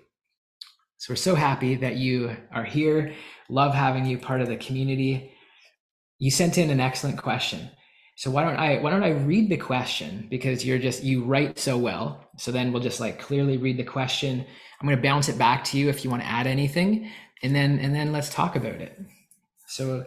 [0.97, 3.13] So we're so happy that you are here.
[3.49, 5.33] Love having you part of the community.
[6.19, 7.71] You sent in an excellent question.
[8.15, 11.57] So why don't I why don't I read the question because you're just you write
[11.57, 12.29] so well.
[12.37, 14.45] So then we'll just like clearly read the question.
[14.79, 17.09] I'm going to bounce it back to you if you want to add anything
[17.43, 18.99] and then and then let's talk about it.
[19.67, 20.05] So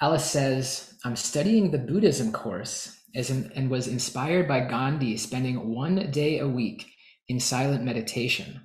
[0.00, 5.74] Alice says, I'm studying the Buddhism course as in, and was inspired by Gandhi spending
[5.74, 6.86] one day a week
[7.28, 8.62] in silent meditation.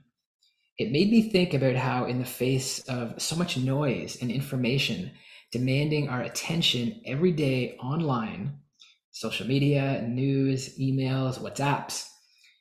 [0.78, 5.12] It made me think about how, in the face of so much noise and information,
[5.56, 8.60] demanding our attention every day online,
[9.12, 12.10] social media, news, emails, WhatsApps,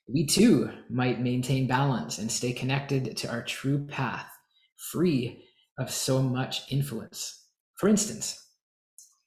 [0.07, 4.29] we too might maintain balance and stay connected to our true path,
[4.93, 5.43] free
[5.77, 7.47] of so much influence.
[7.79, 8.41] For instance,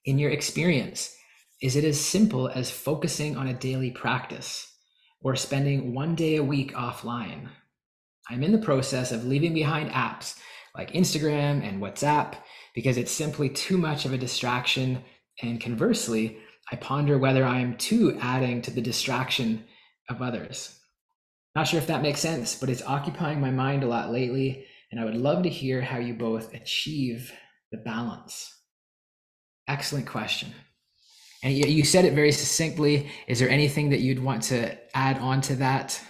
[0.06, 1.14] in your experience,
[1.60, 4.66] is it as simple as focusing on a daily practice
[5.20, 7.50] or spending one day a week offline?
[8.30, 10.38] I'm in the process of leaving behind apps
[10.78, 12.34] like Instagram and WhatsApp
[12.74, 15.02] because it's simply too much of a distraction.
[15.42, 16.38] And conversely,
[16.70, 19.64] I ponder whether I am too adding to the distraction
[20.08, 20.78] of others.
[21.56, 24.64] Not sure if that makes sense, but it's occupying my mind a lot lately.
[24.92, 27.32] And I would love to hear how you both achieve
[27.72, 28.54] the balance.
[29.66, 30.54] Excellent question.
[31.42, 33.10] And you said it very succinctly.
[33.26, 36.00] Is there anything that you'd want to add on to that?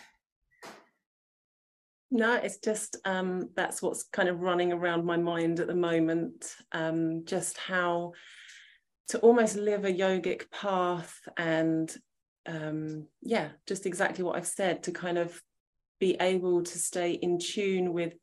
[2.10, 6.54] No, it's just um, that's what's kind of running around my mind at the moment.
[6.72, 8.12] Um, just how
[9.08, 11.94] to almost live a yogic path and
[12.46, 15.40] um, yeah, just exactly what I've said to kind of
[16.00, 18.14] be able to stay in tune with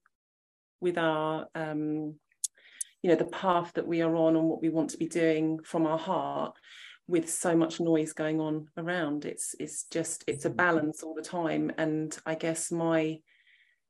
[0.81, 2.15] with our um,
[3.01, 5.59] you know the path that we are on and what we want to be doing
[5.63, 6.55] from our heart
[7.07, 11.21] with so much noise going on around it's it's just it's a balance all the
[11.21, 13.19] time and i guess my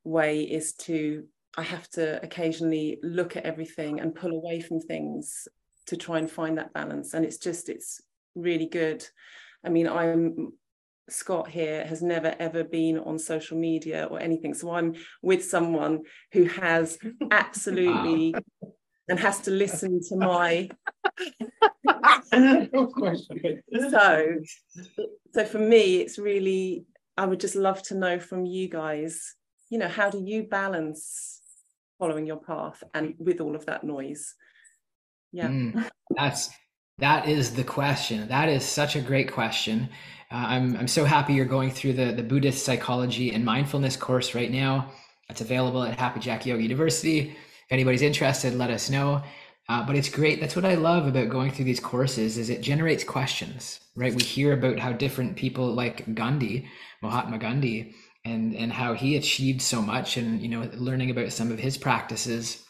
[0.06, 1.24] way is to
[1.56, 5.48] i have to occasionally look at everything and pull away from things
[5.86, 8.00] to try and find that balance and it's just it's
[8.34, 9.04] really good
[9.64, 10.52] i mean i'm
[11.08, 14.54] Scott here has never ever been on social media or anything.
[14.54, 16.98] So I'm with someone who has
[17.30, 18.72] absolutely wow.
[19.08, 20.68] and has to listen to my
[23.90, 24.34] so
[25.32, 29.34] so for me it's really I would just love to know from you guys,
[29.70, 31.40] you know, how do you balance
[31.98, 34.34] following your path and with all of that noise?
[35.32, 35.48] Yeah.
[35.48, 36.50] Mm, that's
[36.98, 38.26] that is the question.
[38.28, 39.88] That is such a great question.
[40.30, 44.34] Uh, I'm, I'm so happy you're going through the, the Buddhist psychology and mindfulness course
[44.34, 44.90] right now.
[45.28, 47.30] That's available at Happy Jack Yoga University.
[47.30, 49.22] If anybody's interested, let us know.
[49.68, 50.40] Uh, but it's great.
[50.40, 54.14] That's what I love about going through these courses is it generates questions, right?
[54.14, 56.68] We hear about how different people like Gandhi,
[57.02, 57.94] Mahatma Gandhi,
[58.26, 61.78] and and how he achieved so much, and you know, learning about some of his
[61.78, 62.62] practices.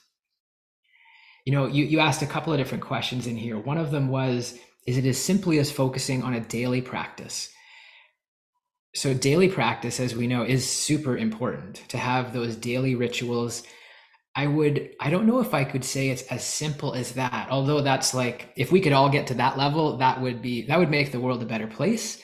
[1.45, 3.59] You know, you you asked a couple of different questions in here.
[3.59, 7.51] One of them was is it as simply as focusing on a daily practice.
[8.95, 13.63] So, daily practice, as we know, is super important to have those daily rituals.
[14.35, 17.81] I would, I don't know if I could say it's as simple as that, although
[17.81, 20.91] that's like, if we could all get to that level, that would be, that would
[20.91, 22.23] make the world a better place.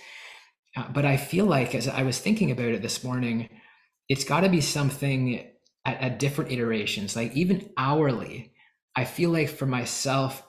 [0.76, 3.48] Uh, but I feel like, as I was thinking about it this morning,
[4.08, 5.46] it's got to be something
[5.84, 8.54] at, at different iterations, like even hourly.
[8.96, 10.42] I feel like for myself,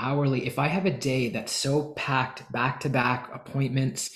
[0.00, 4.10] hourly if i have a day that's so packed back to back appointments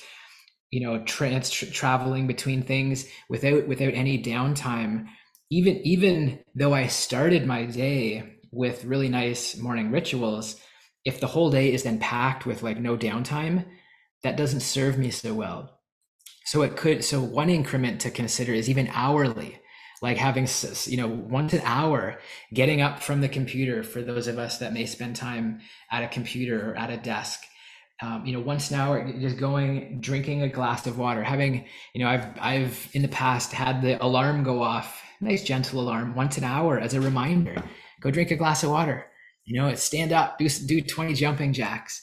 [0.70, 5.06] you know trans tra- traveling between things without without any downtime
[5.50, 10.56] even even though i started my day with really nice morning rituals
[11.04, 13.64] if the whole day is then packed with like no downtime
[14.24, 15.78] that doesn't serve me so well.
[16.46, 19.60] So it could so one increment to consider is even hourly
[20.02, 20.48] like having
[20.86, 22.18] you know once an hour
[22.52, 25.60] getting up from the computer for those of us that may spend time
[25.90, 27.40] at a computer or at a desk.
[28.02, 32.02] Um, you know once an hour just going drinking a glass of water having you
[32.02, 36.36] know i've i've in the past had the alarm go off nice gentle alarm once
[36.36, 37.54] an hour as a reminder
[38.00, 39.06] go drink a glass of water.
[39.44, 42.02] You know stand up do, do 20 jumping jacks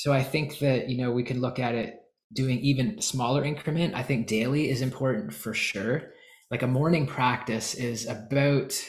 [0.00, 2.00] so i think that you know we could look at it
[2.32, 3.94] doing even smaller increment.
[3.94, 6.12] I think daily is important for sure.
[6.50, 8.80] Like a morning practice is about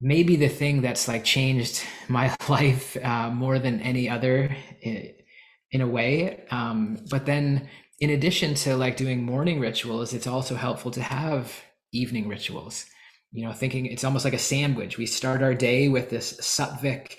[0.00, 5.86] maybe the thing that's like changed my life uh, more than any other in, a
[5.86, 6.46] way.
[6.50, 7.68] Um, but then
[8.00, 11.52] in addition to like doing morning rituals it's also helpful to have
[11.92, 12.86] evening rituals.
[13.32, 14.96] You know thinking it's almost like a sandwich.
[14.96, 17.16] We start our day with this sattvic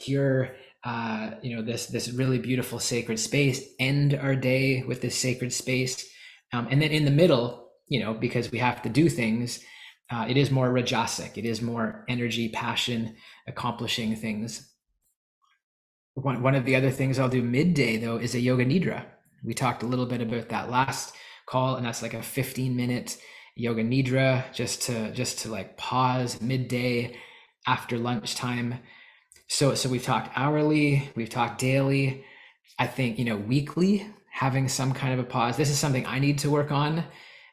[0.00, 5.16] pure uh, you know this this really beautiful sacred space end our day with this
[5.16, 6.08] sacred space
[6.52, 9.60] um, and then in the middle you know, because we have to do things,
[10.10, 11.36] uh, it is more rajasic.
[11.36, 13.16] It is more energy, passion,
[13.46, 14.72] accomplishing things.
[16.14, 19.04] One, one of the other things I'll do midday though is a yoga nidra.
[19.44, 21.14] We talked a little bit about that last
[21.46, 23.18] call, and that's like a 15 minute
[23.56, 27.14] yoga nidra just to just to like pause midday
[27.66, 28.78] after lunchtime.
[29.52, 32.24] So so we've talked hourly, we've talked daily.
[32.78, 35.56] I think you know weekly having some kind of a pause.
[35.56, 37.04] This is something I need to work on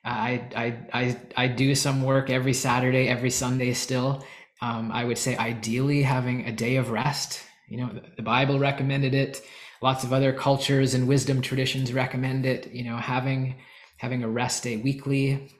[0.04, 4.24] I, I, I, I do some work every Saturday, every Sunday still.
[4.62, 7.42] Um, I would say ideally having a day of rest.
[7.68, 9.42] You know, the Bible recommended it.
[9.82, 12.72] Lots of other cultures and wisdom traditions recommend it.
[12.72, 13.56] You know, having
[13.98, 15.52] having a rest day weekly.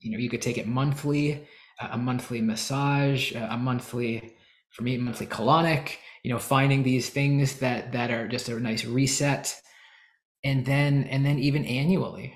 [0.00, 1.46] You know, you could take it monthly,
[1.80, 4.36] a monthly massage, a monthly,
[4.78, 5.96] for me, monthly colonic.
[6.22, 9.60] You know, finding these things that that are just a nice reset,
[10.44, 12.34] and then and then even annually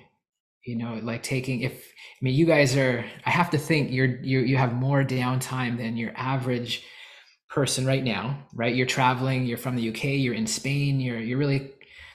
[0.65, 4.17] you know like taking if i mean you guys are i have to think you're
[4.21, 6.85] you you have more downtime than your average
[7.49, 11.37] person right now right you're traveling you're from the uk you're in spain you're you're
[11.37, 11.71] really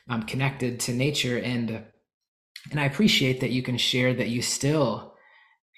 [0.09, 1.84] um, connected to nature and
[2.70, 5.14] and i appreciate that you can share that you still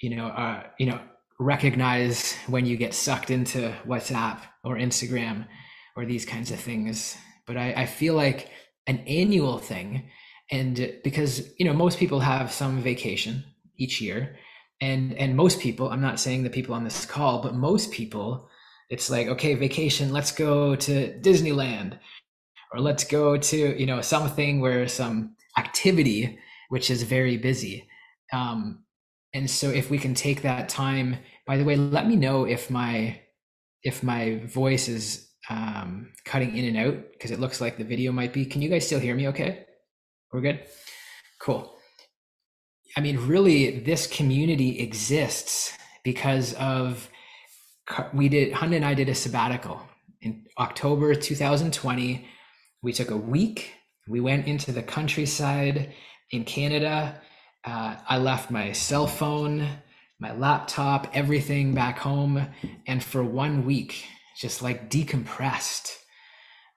[0.01, 1.01] you know uh you know
[1.41, 5.47] recognize when you get sucked into whatsapp or instagram
[5.97, 7.17] or these kinds of things.
[7.47, 8.51] But i i feel like
[8.87, 10.11] an annual thing.
[10.53, 13.45] And because you know most people have some vacation
[13.79, 14.37] each year.
[14.83, 18.49] And and most people i'm not saying the people on this call but most people
[18.91, 21.99] it's like okay vacation let's go to disneyland.
[22.73, 26.39] Or let's go to you know something where some activity
[26.69, 27.89] which is very busy.
[28.33, 28.85] Um
[29.35, 31.17] and so if we can take that time
[31.47, 33.21] by the way let me know if my
[33.83, 38.13] if my voice is um, cutting in and out because it looks like the video
[38.13, 38.45] might be.
[38.45, 39.65] Can you guys still hear me okay?
[40.33, 40.61] We're good?
[41.41, 41.75] Cool.
[42.97, 45.73] I mean, really, this community exists
[46.05, 47.09] because of
[48.13, 49.81] we did Hanna and I did a sabbatical
[50.21, 52.27] in October 2020.
[52.83, 53.73] We took a week.
[54.09, 55.93] We went into the countryside
[56.31, 57.21] in Canada.
[57.65, 59.69] Uh, I left my cell phone,
[60.19, 62.47] my laptop, everything back home,
[62.87, 64.05] and for one week,
[64.37, 65.97] just like decompressed.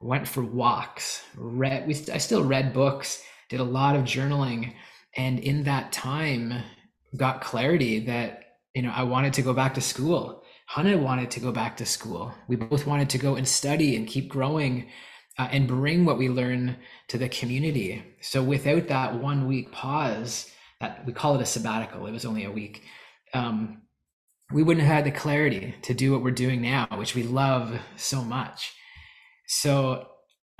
[0.02, 1.24] Went for walks.
[1.36, 1.88] Read.
[1.88, 1.96] We.
[2.12, 3.24] I still read books.
[3.50, 4.74] Did a lot of journaling,
[5.16, 6.64] and in that time,
[7.16, 8.44] got clarity that
[8.76, 10.44] you know I wanted to go back to school.
[10.66, 12.34] Hanna wanted to go back to school.
[12.50, 14.90] We both wanted to go and study and keep growing
[15.38, 16.78] uh, and bring what we learn
[17.10, 18.04] to the community.
[18.22, 20.50] So without that one week pause,
[20.84, 22.06] that we call it a sabbatical.
[22.06, 22.84] It was only a week.
[23.34, 23.84] Um,
[24.52, 27.80] we wouldn't have had the clarity to do what we're doing now, which we love
[27.96, 28.74] so much.
[29.48, 30.08] So,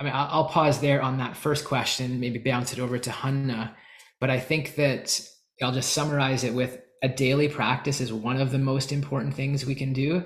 [0.00, 3.10] I mean, I'll, I'll pause there on that first question, maybe bounce it over to
[3.10, 3.76] Hanna.
[4.20, 5.20] But I think that
[5.62, 9.66] I'll just summarize it with a daily practice is one of the most important things
[9.66, 10.24] we can do.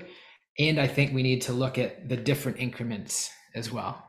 [0.57, 4.03] And I think we need to look at the different increments as well.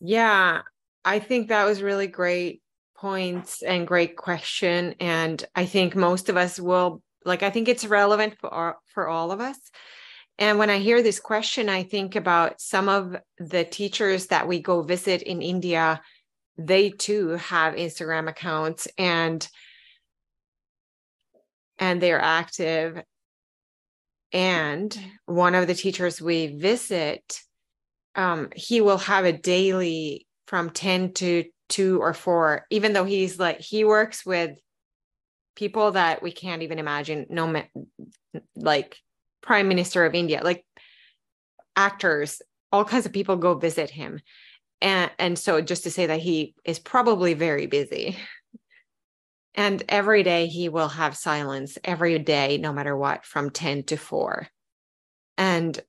[0.00, 0.62] Yeah,
[1.04, 2.60] I think that was really great
[3.04, 4.94] points and great question.
[4.98, 9.30] And I think most of us will like, I think it's relevant for, for all
[9.30, 9.58] of us.
[10.38, 14.62] And when I hear this question, I think about some of the teachers that we
[14.62, 16.00] go visit in India.
[16.56, 19.46] They too have Instagram accounts and
[21.78, 23.02] and they're active.
[24.32, 27.38] And one of the teachers we visit
[28.14, 31.44] um, he will have a daily from 10 to
[31.74, 34.58] 2 or 4 even though he's like he works with
[35.56, 37.62] people that we can't even imagine no
[38.56, 38.98] like
[39.40, 40.64] prime minister of india like
[41.76, 42.40] actors
[42.74, 44.20] all kinds of people go visit him.
[44.80, 48.18] And and so just to say that he is probably very busy.
[49.56, 53.96] And every day he will have silence every day no matter what from 10 to
[53.96, 54.48] 4
[55.38, 55.80] and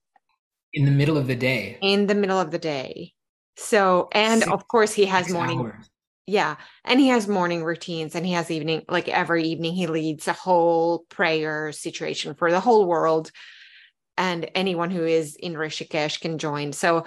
[0.72, 1.80] in the middle of the day.
[1.82, 3.15] In the middle of the day
[3.58, 5.90] so and six, of course he has morning hours.
[6.28, 10.28] yeah and he has morning routines and he has evening like every evening he leads
[10.28, 13.32] a whole prayer situation for the whole world
[14.18, 17.06] and anyone who is in rishikesh can join so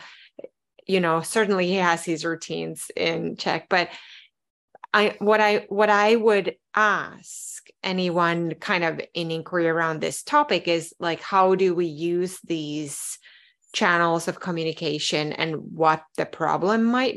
[0.86, 3.88] you know certainly he has his routines in check but
[4.94, 10.66] i what i what i would ask anyone kind of in inquiry around this topic
[10.66, 13.18] is like how do we use these
[13.72, 17.16] channels of communication and what the problem might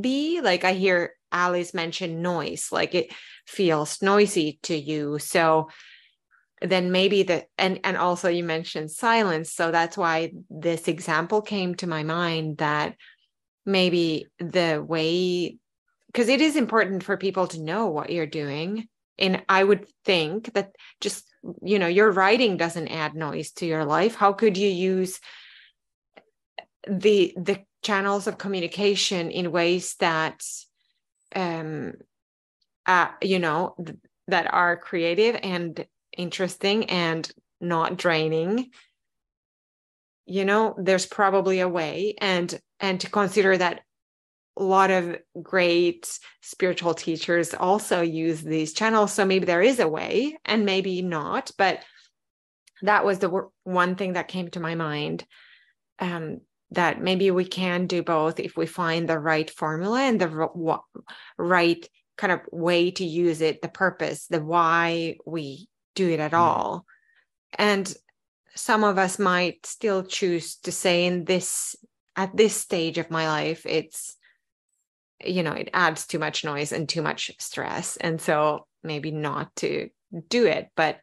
[0.00, 0.40] be.
[0.40, 3.12] Like I hear Alice mention noise, like it
[3.46, 5.18] feels noisy to you.
[5.18, 5.68] So
[6.62, 9.52] then maybe the and and also you mentioned silence.
[9.52, 12.96] So that's why this example came to my mind that
[13.64, 15.58] maybe the way
[16.06, 18.88] because it is important for people to know what you're doing.
[19.18, 21.26] And I would think that just
[21.62, 24.14] you know your writing doesn't add noise to your life.
[24.14, 25.20] How could you use
[26.86, 30.42] the the channels of communication in ways that
[31.34, 31.92] um
[32.86, 37.30] uh, you know th- that are creative and interesting and
[37.60, 38.70] not draining.
[40.26, 43.82] You know there's probably a way and and to consider that
[44.58, 49.12] a lot of great spiritual teachers also use these channels.
[49.12, 51.80] So maybe there is a way and maybe not but
[52.82, 55.24] that was the one thing that came to my mind.
[55.98, 60.78] Um, that maybe we can do both if we find the right formula and the
[61.38, 66.32] right kind of way to use it, the purpose, the why we do it at
[66.32, 66.40] mm-hmm.
[66.40, 66.86] all.
[67.58, 67.92] And
[68.54, 71.76] some of us might still choose to say in this
[72.16, 74.16] at this stage of my life it's
[75.22, 79.54] you know it adds too much noise and too much stress and so maybe not
[79.56, 79.90] to
[80.30, 80.98] do it but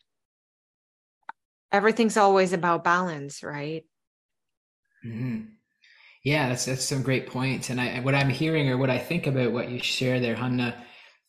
[1.72, 3.86] everything's always about balance right
[5.06, 5.42] Mm-hmm.
[6.24, 7.72] Yeah, that's that's some great points.
[7.72, 10.76] And I what I'm hearing or what I think about what you share there, Hanna,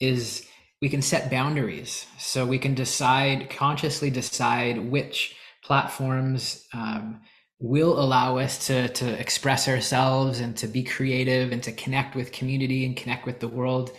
[0.00, 0.46] is
[0.82, 2.06] we can set boundaries.
[2.18, 7.22] So we can decide consciously decide which platforms um,
[7.60, 12.32] will allow us to to express ourselves and to be creative and to connect with
[12.32, 13.92] community and connect with the world.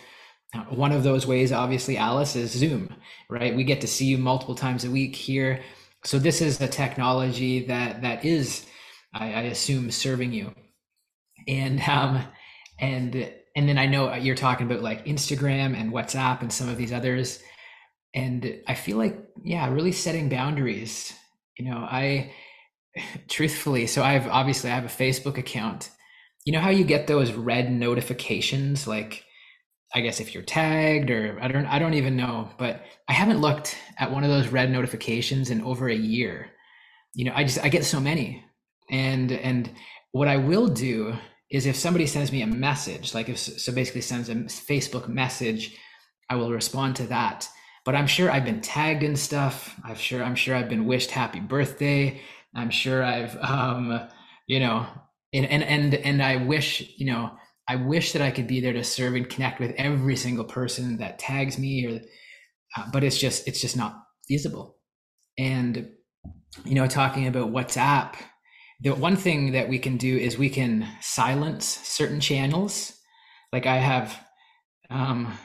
[0.70, 2.94] one of those ways, obviously, Alice, is Zoom,
[3.30, 3.56] right?
[3.56, 5.62] We get to see you multiple times a week here.
[6.04, 8.66] So this is a technology that that is
[9.14, 10.54] I, I assume serving you.
[11.48, 12.22] And um,
[12.78, 16.76] and and then I know you're talking about like Instagram and WhatsApp and some of
[16.76, 17.40] these others.
[18.14, 21.12] And I feel like, yeah, really setting boundaries
[21.58, 22.32] you know i
[23.28, 25.90] truthfully so i've obviously i have a facebook account.
[26.44, 29.24] You know how you get those red notifications like
[29.94, 33.40] i guess if you're tagged or i don't i don't even know but i haven't
[33.40, 36.50] looked at one of those red notifications in over a year.
[37.14, 38.44] You know i just i get so many.
[38.90, 39.70] And and
[40.12, 41.16] what i will do
[41.50, 45.76] is if somebody sends me a message like if so basically sends a facebook message
[46.28, 47.48] i will respond to that.
[47.84, 49.78] But i'm sure i've been tagged in stuff.
[49.84, 52.20] I'm sure i'm sure i've been wished happy birthday.
[52.54, 54.08] I'm sure i've um
[54.46, 54.86] you know
[55.32, 57.32] and and and, and i wish you know
[57.68, 60.98] i wish that i could be there to serve and connect with every single person
[60.98, 62.00] that tags me or
[62.76, 64.76] uh, but it's just it's just not feasible.
[65.38, 65.90] And
[66.64, 68.14] you know talking about whatsapp
[68.80, 72.92] the one thing that we can do is we can silence certain channels
[73.52, 74.18] like i have
[74.90, 75.36] um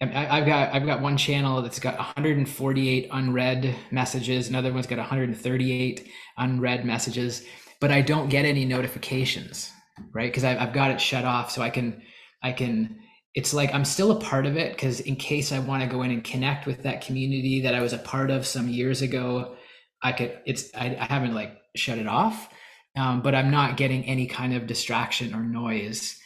[0.00, 4.48] I, have got I've got one channel that's got 148 unread messages.
[4.48, 7.44] Another one's got 138 unread messages,
[7.80, 9.72] but I don't get any notifications,
[10.12, 10.30] right?
[10.30, 12.02] Because I've, I've got it shut off, so I can
[12.42, 13.00] I can.
[13.34, 16.02] It's like I'm still a part of it because in case I want to go
[16.02, 19.56] in and connect with that community that I was a part of some years ago,
[20.00, 20.38] I could.
[20.46, 22.48] It's I, I haven't like shut it off,
[22.96, 26.18] um, but I'm not getting any kind of distraction or noise.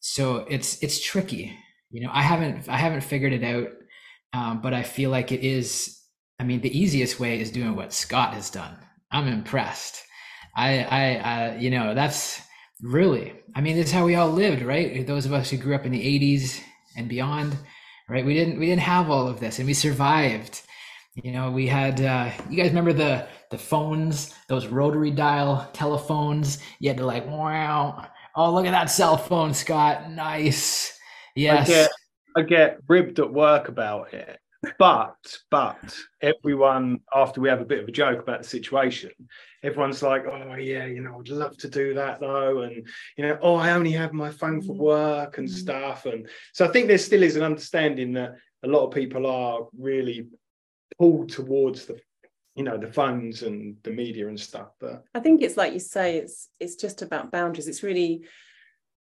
[0.00, 1.56] So it's it's tricky.
[1.90, 3.68] You know, I haven't I haven't figured it out,
[4.32, 6.00] um, but I feel like it is.
[6.38, 8.76] I mean, the easiest way is doing what Scott has done.
[9.10, 10.02] I'm impressed.
[10.56, 12.40] I I, I you know that's
[12.82, 13.32] really.
[13.54, 15.06] I mean, this is how we all lived, right?
[15.06, 16.60] Those of us who grew up in the '80s
[16.96, 17.56] and beyond,
[18.08, 18.24] right?
[18.24, 20.62] We didn't we didn't have all of this, and we survived.
[21.22, 22.00] You know, we had.
[22.00, 26.58] Uh, you guys remember the the phones, those rotary dial telephones.
[26.80, 30.10] You had to like, wow, oh look at that cell phone, Scott.
[30.10, 30.98] Nice.
[31.36, 31.68] Yes.
[31.68, 31.90] I get,
[32.36, 34.38] I get ribbed at work about it.
[34.78, 35.16] But
[35.50, 39.10] but everyone after we have a bit of a joke about the situation,
[39.62, 42.86] everyone's like, oh yeah, you know, I'd love to do that though, and
[43.16, 46.68] you know, oh, I only have my phone for work and stuff, and so I
[46.68, 50.28] think there still is an understanding that a lot of people are really
[50.98, 51.98] pulled towards the
[52.54, 55.80] you know the funds and the media and stuff but i think it's like you
[55.80, 57.66] say it's it's just about boundaries.
[57.66, 58.24] It's really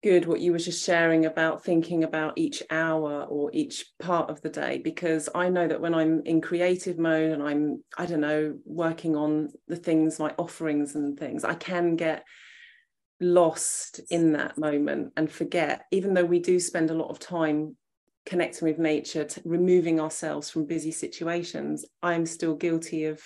[0.04, 4.38] good what you were just sharing about thinking about each hour or each part of
[4.42, 8.20] the day because i know that when i'm in creative mode and i'm i don't
[8.20, 12.22] know working on the things my offerings and things i can get
[13.18, 17.74] lost in that moment and forget even though we do spend a lot of time
[18.26, 23.20] connecting with nature, removing ourselves from busy situations, I'm still guilty of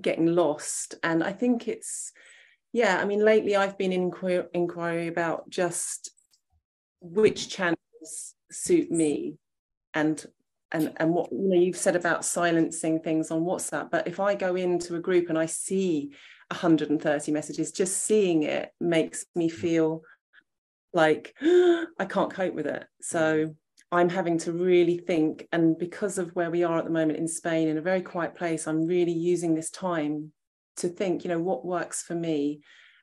[0.00, 0.94] getting lost.
[1.02, 2.12] And I think it's,
[2.72, 6.10] yeah, I mean, lately I've been in inquiry, inquiry about just
[7.00, 7.76] which channels
[8.50, 9.38] suit me
[9.94, 10.24] and
[10.72, 13.90] and and what you know you've said about silencing things on WhatsApp.
[13.90, 16.12] But if I go into a group and I see
[16.50, 19.52] 130 messages, just seeing it makes me mm.
[19.52, 20.02] feel
[20.92, 22.84] like I can't cope with it.
[23.00, 23.54] So mm.
[23.92, 25.46] I'm having to really think.
[25.52, 28.34] And because of where we are at the moment in Spain, in a very quiet
[28.34, 30.32] place, I'm really using this time
[30.78, 32.60] to think, you know, what works for me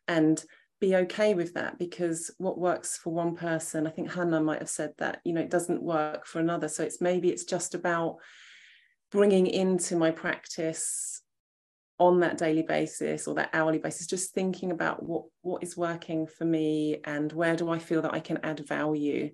[0.08, 0.44] and
[0.82, 4.70] be okay with that because what works for one person, I think Hanna might have
[4.70, 6.68] said that, you know, it doesn't work for another.
[6.68, 8.18] So it's maybe it's just about
[9.10, 11.22] bringing into my practice
[12.00, 16.26] on that daily basis or that hourly basis just thinking about what what is working
[16.26, 19.30] for me and where do i feel that i can add value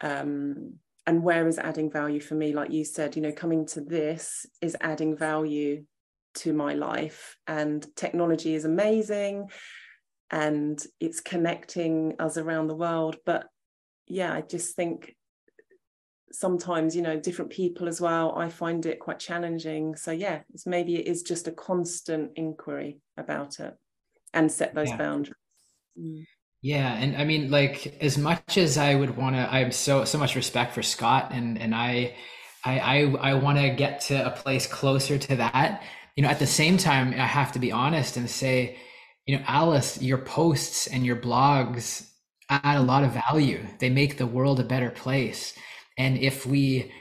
[0.00, 0.74] um,
[1.06, 2.52] and where is adding value for me?
[2.52, 5.84] Like you said you know coming to this is adding value
[6.36, 7.36] to my life.
[7.46, 9.50] And technology is amazing
[10.30, 13.16] and it's connecting us around the world.
[13.24, 13.48] But
[14.06, 15.14] yeah i just think
[16.30, 19.94] sometimes you know different people as well i find it quite challenging.
[19.96, 23.74] So yeah it's maybe it is just a constant inquiry about it
[24.32, 24.96] and set those yeah.
[24.96, 25.36] boundaries.
[25.98, 26.26] Mm.
[26.64, 30.06] Yeah, and I mean, like, as much as I would want to, I have so
[30.06, 32.14] so much respect for Scott, and and I,
[32.64, 33.00] I I,
[33.32, 35.82] I want to get to a place closer to that.
[36.16, 38.78] You know, at the same time, I have to be honest and say,
[39.26, 42.08] you know, Alice, your posts and your blogs
[42.48, 43.60] add a lot of value.
[43.80, 45.54] They make the world a better place.
[45.98, 46.92] And if we,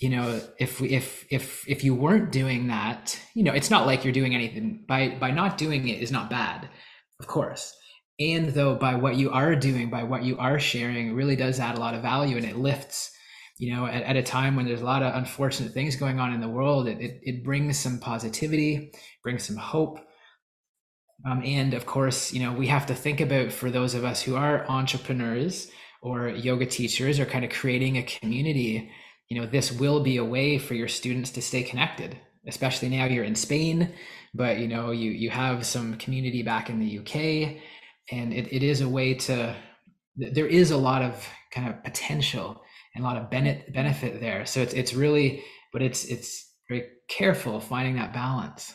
[0.00, 3.86] you know, if we if if if you weren't doing that, you know, it's not
[3.86, 6.70] like you're doing anything by by not doing it is not bad,
[7.20, 7.74] of course
[8.20, 11.76] and though by what you are doing by what you are sharing really does add
[11.76, 13.10] a lot of value and it lifts
[13.58, 16.32] you know at, at a time when there's a lot of unfortunate things going on
[16.32, 18.92] in the world it, it, it brings some positivity
[19.22, 19.98] brings some hope.
[21.28, 24.22] Um, and of course you know we have to think about for those of us
[24.22, 25.70] who are entrepreneurs
[26.02, 28.90] or yoga teachers or kind of creating a community
[29.28, 32.16] you know this will be a way for your students to stay connected
[32.46, 33.92] especially now you're in Spain,
[34.34, 37.60] but you know, you you have some community back in the UK,
[38.10, 39.54] and it, it is a way to.
[40.16, 42.60] There is a lot of kind of potential
[42.94, 44.46] and a lot of benefit benefit there.
[44.46, 45.42] So it's it's really,
[45.72, 48.74] but it's it's very careful finding that balance.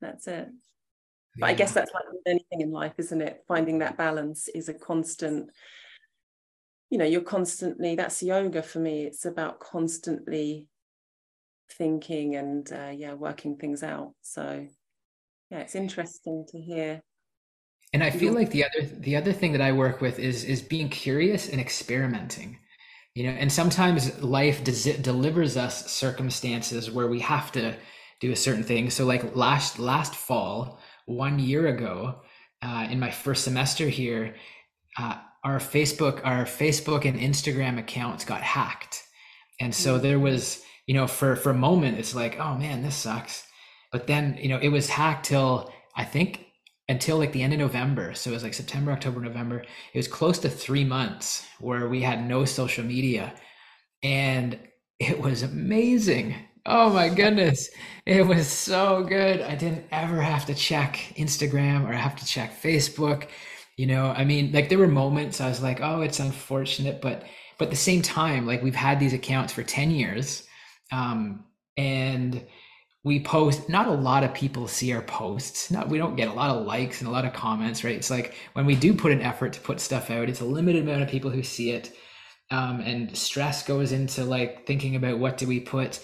[0.00, 0.48] That's it.
[1.40, 1.52] But yeah.
[1.52, 3.42] I guess that's like anything in life, isn't it?
[3.48, 5.50] Finding that balance is a constant.
[6.90, 7.96] You know, you're constantly.
[7.96, 9.04] That's yoga for me.
[9.04, 10.68] It's about constantly
[11.72, 14.66] thinking and uh, yeah working things out so
[15.50, 17.02] yeah it's interesting to hear
[17.92, 20.62] and i feel like the other the other thing that i work with is is
[20.62, 22.58] being curious and experimenting
[23.14, 27.74] you know and sometimes life des- delivers us circumstances where we have to
[28.20, 28.90] do a certain thing.
[28.90, 32.20] So like last last fall one year ago
[32.62, 34.34] uh, in my first semester here
[34.98, 39.04] uh, our facebook our facebook and instagram accounts got hacked.
[39.60, 42.96] And so there was you know, for for a moment, it's like, oh man, this
[42.96, 43.44] sucks.
[43.92, 46.46] But then, you know, it was hacked till I think
[46.88, 48.14] until like the end of November.
[48.14, 49.58] So it was like September, October, November.
[49.92, 53.34] It was close to three months where we had no social media.
[54.02, 54.58] And
[54.98, 56.34] it was amazing.
[56.66, 57.70] Oh my goodness.
[58.06, 59.42] It was so good.
[59.42, 63.28] I didn't ever have to check Instagram or have to check Facebook.
[63.76, 67.24] You know, I mean, like there were moments I was like, oh, it's unfortunate, but
[67.58, 70.44] but at the same time, like we've had these accounts for 10 years
[70.92, 71.44] um,
[71.76, 72.44] and
[73.08, 75.70] we post not a lot of people see our posts.
[75.70, 77.96] Not we don't get a lot of likes and a lot of comments right?
[77.96, 80.82] It's like when we do put an effort to put stuff out it's a limited
[80.82, 81.90] amount of people who see it.
[82.50, 86.00] Um, and stress goes into like thinking about what do we put.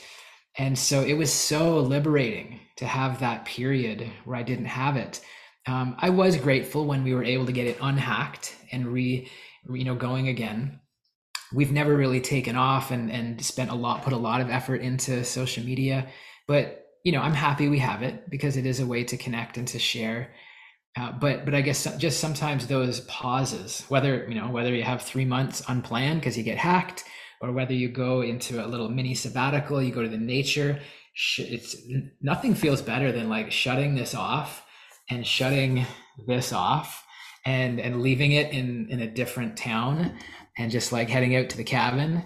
[0.57, 5.21] And so it was so liberating to have that period where i didn't have it.
[5.67, 9.31] Um, i was grateful when we were able to get it unhacked and re
[9.71, 10.81] you know going again.
[11.53, 14.81] We've never really taken off and and spent a lot put a lot of effort
[14.81, 16.09] into social media
[16.47, 19.57] but you know i'm happy we have it because it is a way to connect
[19.57, 20.31] and to share
[20.99, 25.03] uh, but but i guess just sometimes those pauses whether you know whether you have
[25.03, 27.05] three months unplanned because you get hacked
[27.41, 30.81] or whether you go into a little mini sabbatical you go to the nature
[31.39, 31.77] it's
[32.21, 34.65] nothing feels better than like shutting this off
[35.09, 35.87] and shutting
[36.27, 37.05] this off
[37.45, 40.17] and and leaving it in in a different town
[40.57, 42.25] and just like heading out to the cabin.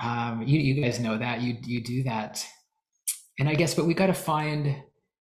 [0.00, 2.46] Um, you you guys know that you you do that,
[3.38, 4.76] and I guess, but we got to find.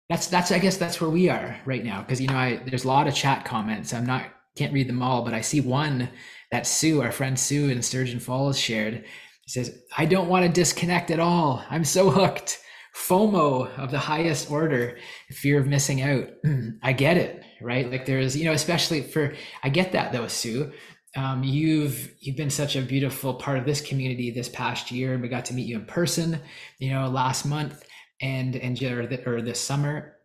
[0.10, 2.84] That's that's I guess that's where we are right now because you know I there's
[2.84, 3.94] a lot of chat comments.
[3.94, 4.26] I'm not
[4.58, 6.10] can't read them all, but I see one
[6.52, 8.96] that Sue, our friend Sue in Sturgeon Falls, shared.
[8.96, 9.06] It
[9.48, 11.64] says, "I don't want to disconnect at all.
[11.70, 12.60] I'm so hooked."
[12.94, 14.98] FOMO of the highest order,
[15.30, 16.28] fear of missing out.
[16.84, 17.90] I get it, right?
[17.90, 19.34] Like there's, you know, especially for
[19.64, 20.74] I get that though, Sue
[21.16, 25.22] um, you've you've been such a beautiful part of this community this past year, and
[25.22, 26.40] we got to meet you in person,
[26.80, 27.84] you know, last month
[28.22, 30.16] and and or, the, or this summer,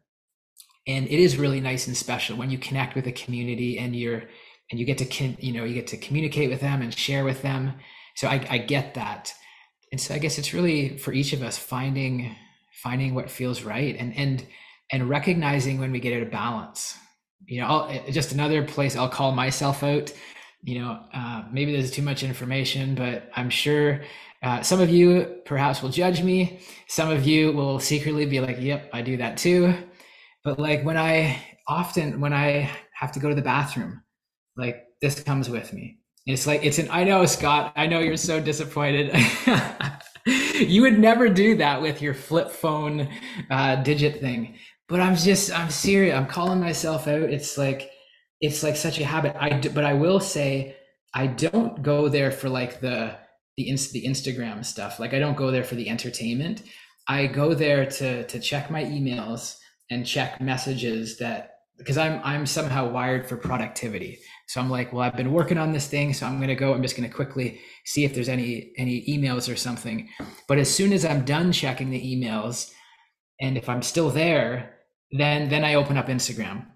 [0.87, 4.25] and it is really nice and special when you connect with a community and you're
[4.71, 7.43] and you get to you know you get to communicate with them and share with
[7.43, 7.75] them.
[8.15, 9.33] So I, I get that,
[9.93, 12.35] and so I guess it's really for each of us finding
[12.83, 14.47] finding what feels right and and
[14.93, 16.97] and recognizing when we get out of balance.
[17.47, 20.13] You know, I'll, just another place I'll call myself out
[20.67, 24.03] you know, uh, maybe there's too much information, but I'm sure
[24.43, 26.59] uh, some of you perhaps will judge me.
[26.89, 29.73] Some of you will secretly be like, yep, I do that too.
[30.43, 34.03] But like when I often, when I have to go to the bathroom,
[34.57, 35.99] like this comes with me.
[36.27, 39.15] It's like, it's an, I know, Scott, I know you're so disappointed.
[40.57, 43.09] you would never do that with your flip phone
[43.51, 44.57] uh, digit thing.
[44.89, 46.17] But I'm just, I'm serious.
[46.17, 47.23] I'm calling myself out.
[47.23, 47.93] It's like,
[48.41, 49.37] it's like such a habit.
[49.39, 50.77] I do, but I will say
[51.15, 53.17] I don't go there for like the
[53.57, 55.01] the the Instagram stuff.
[55.01, 56.63] Like I don't go there for the entertainment.
[57.09, 59.57] I go there to to check my emails
[59.91, 64.19] and check messages that because I'm I'm somehow wired for productivity.
[64.49, 66.73] So I'm like, well, I've been working on this thing, so I'm going to go.
[66.73, 70.09] I'm just going to quickly see if there's any any emails or something.
[70.49, 72.71] But as soon as I'm done checking the emails,
[73.41, 74.75] and if I'm still there,
[75.13, 76.67] then then I open up Instagram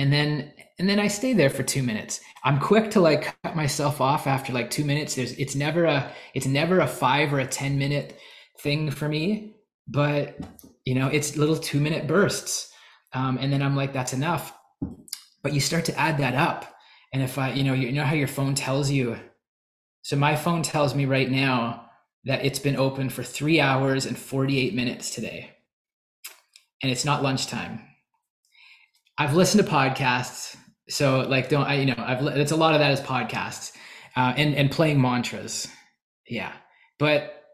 [0.00, 2.20] and then and then I stay there for two minutes.
[2.42, 5.14] I'm quick to like cut myself off after like two minutes.
[5.14, 8.18] There's it's never a it's never a five or a ten minute
[8.60, 10.38] thing for me, but
[10.86, 12.72] you know it's little two minute bursts,
[13.12, 14.54] um, and then I'm like that's enough.
[15.42, 16.74] But you start to add that up,
[17.12, 19.18] and if I you know you know how your phone tells you,
[20.00, 21.90] so my phone tells me right now
[22.24, 25.50] that it's been open for three hours and 48 minutes today,
[26.82, 27.82] and it's not lunchtime
[29.20, 30.56] I've listened to podcasts.
[30.88, 33.72] So like, don't I, you know, I've, it's a lot of that is podcasts
[34.16, 35.68] uh, and, and playing mantras.
[36.26, 36.54] Yeah.
[36.98, 37.44] But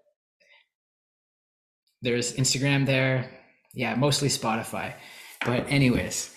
[2.02, 3.28] there's Instagram there.
[3.74, 4.94] Yeah, mostly Spotify.
[5.44, 6.32] But anyways,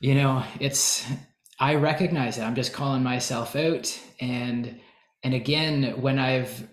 [0.00, 1.08] you know, it's
[1.60, 2.42] I recognize it.
[2.42, 4.80] I'm just calling myself out and
[5.22, 6.68] and again when I've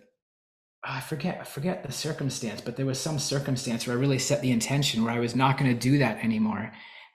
[0.83, 4.41] I forget I forget the circumstance, but there was some circumstance where I really set
[4.41, 6.71] the intention where I was not going to do that anymore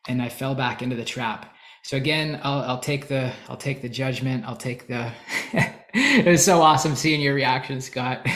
[0.09, 1.55] and I fell back into the trap.
[1.83, 4.45] So again, I'll I'll take the I'll take the judgment.
[4.47, 5.13] I'll take the
[5.95, 8.23] it was so awesome seeing your reaction, Scott.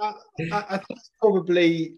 [0.00, 0.14] I,
[0.50, 1.94] I, think probably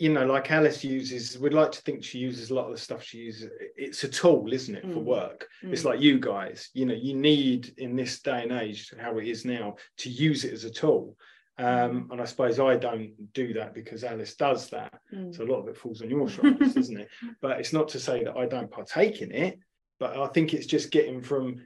[0.00, 2.80] you know, like Alice uses, we'd like to think she uses a lot of the
[2.80, 3.50] stuff she uses.
[3.76, 5.04] It's a tool, isn't it, for mm.
[5.04, 5.46] work?
[5.62, 5.74] Mm.
[5.74, 9.26] It's like you guys, you know, you need in this day and age, how it
[9.26, 11.18] is now, to use it as a tool.
[11.60, 12.12] Um, mm.
[12.12, 14.98] and I suppose I don't do that because Alice does that.
[15.14, 15.34] Mm.
[15.34, 17.08] So a lot of it falls on your shoulders, isn't it?
[17.42, 19.58] But it's not to say that I don't partake in it,
[19.98, 21.56] but I think it's just getting from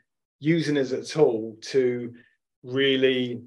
[0.41, 2.13] using as a tool to
[2.65, 3.43] really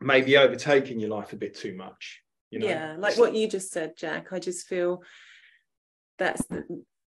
[0.00, 3.72] maybe overtaking your life a bit too much you know yeah like what you just
[3.72, 5.02] said jack i just feel
[6.18, 6.64] that's the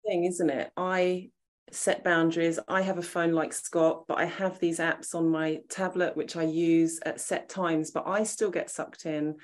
[0.07, 1.29] thing isn't it i
[1.73, 5.59] set boundaries i have a phone like scott but i have these apps on my
[5.69, 9.35] tablet which i use at set times but i still get sucked in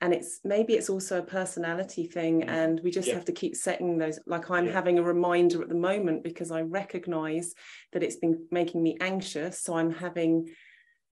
[0.00, 2.48] and it's maybe it's also a personality thing mm.
[2.48, 3.14] and we just yeah.
[3.14, 4.72] have to keep setting those like i'm yeah.
[4.72, 7.54] having a reminder at the moment because i recognize
[7.92, 10.48] that it's been making me anxious so i'm having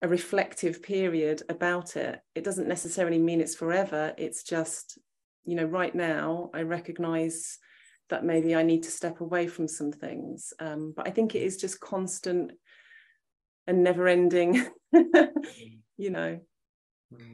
[0.03, 4.99] a reflective period about it it doesn't necessarily mean it's forever it's just
[5.45, 7.59] you know right now i recognize
[8.09, 11.43] that maybe i need to step away from some things um, but i think it
[11.43, 12.53] is just constant
[13.67, 14.67] and never ending
[15.97, 16.39] you know.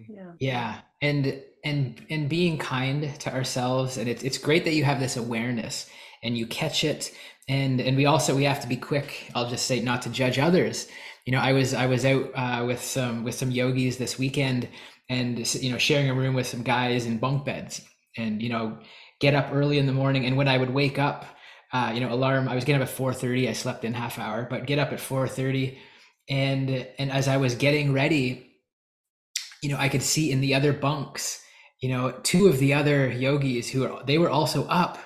[0.08, 0.32] Yeah.
[0.38, 5.00] Yeah and and and being kind to ourselves and it's it's great that you have
[5.00, 5.88] this awareness
[6.22, 7.10] and you catch it
[7.48, 10.38] and and we also we have to be quick i'll just say not to judge
[10.38, 10.88] others.
[11.24, 14.68] You know i was i was out uh, with some with some yogis this weekend
[15.08, 17.82] and you know sharing a room with some guys in bunk beds.
[18.16, 18.78] And you know
[19.22, 21.24] get up early in the morning and when i would wake up
[21.72, 24.46] uh, you know alarm i was getting up at 4.30 i slept in half hour
[24.50, 25.78] but get up at 4.30
[26.28, 26.68] and
[26.98, 28.24] and as i was getting ready
[29.62, 31.42] you know i could see in the other bunks
[31.80, 34.98] you know two of the other yogis who are they were also up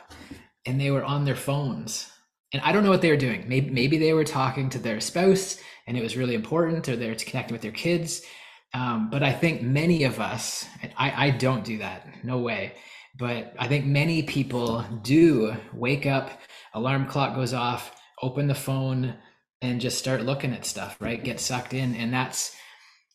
[0.66, 2.10] and they were on their phones.
[2.52, 3.44] And i don't know what they were doing.
[3.48, 7.14] Maybe maybe they were talking to their spouse and it was really important or they're
[7.14, 8.22] connecting with their kids.
[8.74, 10.66] Um, but i think many of us
[10.98, 12.74] I, I don't do that no way
[13.18, 16.30] but i think many people do wake up
[16.74, 17.92] alarm clock goes off
[18.22, 19.14] open the phone
[19.62, 21.22] and just start looking at stuff right?
[21.22, 22.54] Get sucked in and that's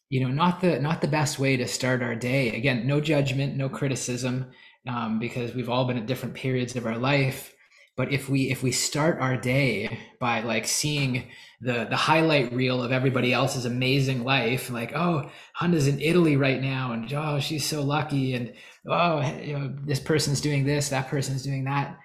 [0.09, 2.55] you know not the not the best way to start our day.
[2.55, 4.51] Again no judgment no criticism
[4.87, 7.53] um, because we've all been at different periods of our life
[7.97, 11.29] but if we if we start our day by like seeing
[11.61, 16.61] the the highlight reel of everybody else's amazing life like oh Hanna's in Italy right
[16.61, 18.53] now and oh she's so lucky and
[18.89, 21.97] oh you know this person's doing this that person's doing that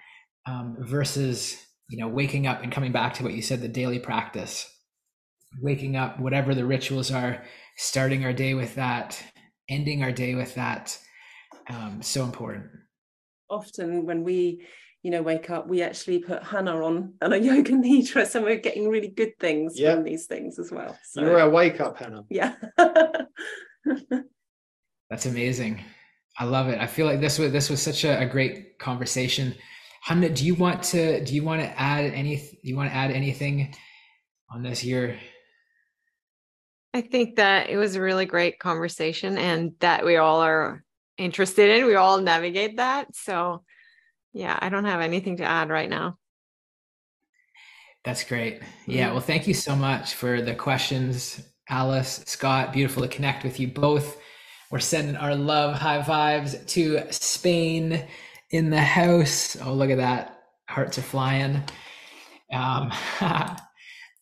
[0.47, 1.57] um, versus
[1.89, 4.73] you know waking up and coming back to what you said the daily practice.
[5.61, 7.41] Waking up whatever the rituals are
[7.77, 9.21] starting our day with that
[9.69, 10.97] ending our day with that
[11.69, 12.65] um, so important.
[13.49, 14.65] Often when we
[15.03, 18.57] you know, wake up, we actually put Hanna on and a yoga nidra, so we're
[18.57, 19.95] getting really good things yep.
[19.95, 20.97] from these things as well.
[21.03, 22.23] So, You're a wake up, Hanna.
[22.29, 22.55] Yeah.
[25.09, 25.83] That's amazing.
[26.37, 26.79] I love it.
[26.79, 29.55] I feel like this was this was such a, a great conversation.
[30.01, 32.95] Hanna, do you want to do you want to add any do you want to
[32.95, 33.73] add anything
[34.51, 35.17] on this year?
[36.93, 40.83] I think that it was a really great conversation and that we all are
[41.17, 41.85] interested in.
[41.85, 43.15] We all navigate that.
[43.15, 43.63] So
[44.37, 46.19] yeah, I don't have anything to add right now.
[48.05, 48.61] That's great.
[48.85, 52.71] Yeah, well, thank you so much for the questions, Alice, Scott.
[52.71, 54.17] Beautiful to connect with you both.
[54.69, 58.05] We're sending our love high vibes to Spain
[58.51, 59.57] in the house.
[59.59, 60.39] Oh, look at that.
[60.69, 61.63] Hearts are flying.
[62.53, 62.91] Um,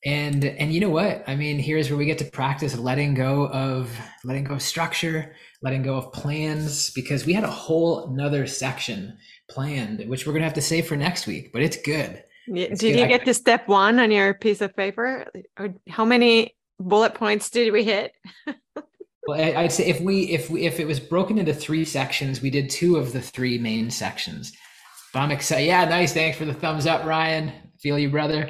[0.05, 1.25] and and you know what?
[1.27, 3.91] I mean, here's where we get to practice letting go of
[4.23, 9.17] letting go of structure, letting go of plans, because we had a whole another section
[9.49, 11.51] planned, which we're gonna have to save for next week.
[11.53, 12.23] But it's good.
[12.47, 12.99] It's Did good.
[12.99, 15.25] you get to step one on your piece of paper?
[15.57, 18.13] Or how many bullet points did we hit?
[19.27, 22.49] well, I'd say if we if we if it was broken into three sections, we
[22.49, 24.53] did two of the three main sections.
[25.13, 25.65] But I'm excited.
[25.65, 26.13] Yeah, nice.
[26.13, 27.51] Thanks for the thumbs up, Ryan.
[27.79, 28.49] Feel you, brother.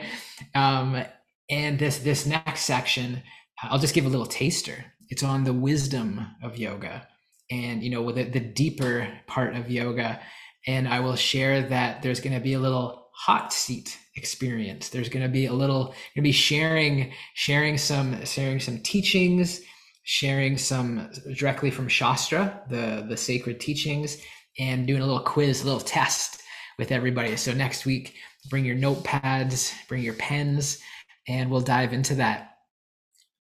[0.53, 1.03] Um,
[1.49, 3.21] and this this next section,
[3.63, 4.85] I'll just give a little taster.
[5.09, 7.07] It's on the wisdom of yoga,
[7.51, 10.19] and you know, with the, the deeper part of yoga
[10.67, 14.89] and I will share that there's going to be a little hot seat experience.
[14.89, 19.61] There's going to be a little going to be sharing sharing some sharing some teachings,
[20.03, 24.17] sharing some directly from Shastra, the the sacred teachings,
[24.59, 26.41] and doing a little quiz, a little test
[26.77, 27.35] with everybody.
[27.37, 28.15] So next week,
[28.49, 30.79] bring your notepads, bring your pens,
[31.27, 32.51] and we'll dive into that.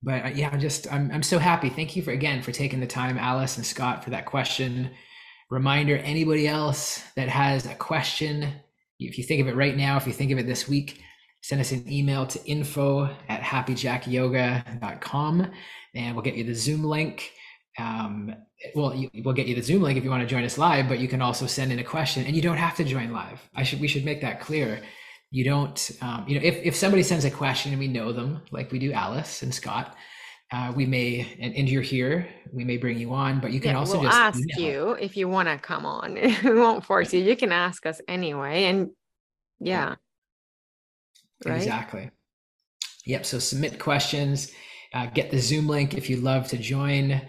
[0.03, 1.69] But uh, yeah, I'm just I'm I'm so happy.
[1.69, 4.91] Thank you for again for taking the time, Alice and Scott, for that question.
[5.53, 8.49] Reminder: anybody else that has a question,
[8.99, 11.03] if you think of it right now, if you think of it this week,
[11.43, 15.51] send us an email to info at happyjackyoga.com
[15.95, 17.33] and we'll get you the Zoom link.
[17.79, 18.35] Um,
[18.75, 20.89] well, you, we'll get you the Zoom link if you want to join us live,
[20.89, 23.47] but you can also send in a question and you don't have to join live.
[23.55, 24.81] I should, we should make that clear.
[25.31, 28.41] You don't, um, you know, if, if somebody sends a question and we know them,
[28.53, 29.95] like we do Alice and Scott,
[30.53, 33.71] uh, we may, and, and, you're here, we may bring you on, but you can
[33.71, 36.15] yeah, also we'll just ask you if you want to come on.
[36.45, 37.21] we won't force you.
[37.21, 38.65] You can ask us anyway.
[38.65, 38.91] And
[39.61, 39.95] yeah.
[41.47, 41.57] Right?
[41.57, 42.11] Exactly.
[43.07, 43.25] Yep.
[43.25, 44.53] So submit questions,
[44.93, 47.23] uh, get the Zoom link if you'd love to join.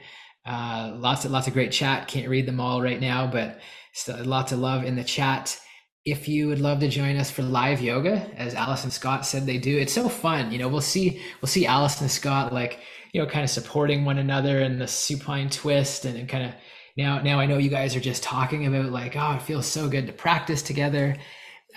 [0.45, 2.09] Uh, lots of lots of great chat.
[2.09, 3.61] Can't read them all right now, but
[3.93, 5.57] still, lots of love in the chat.
[6.05, 9.45] If you would love to join us for live yoga, as Alice and Scott said
[9.45, 10.51] they do, it's so fun.
[10.51, 12.79] You know, we'll see we'll see Alice and Scott like
[13.13, 16.55] you know kind of supporting one another and the supine twist and, and kind of
[16.97, 19.87] now now I know you guys are just talking about like oh it feels so
[19.87, 21.15] good to practice together.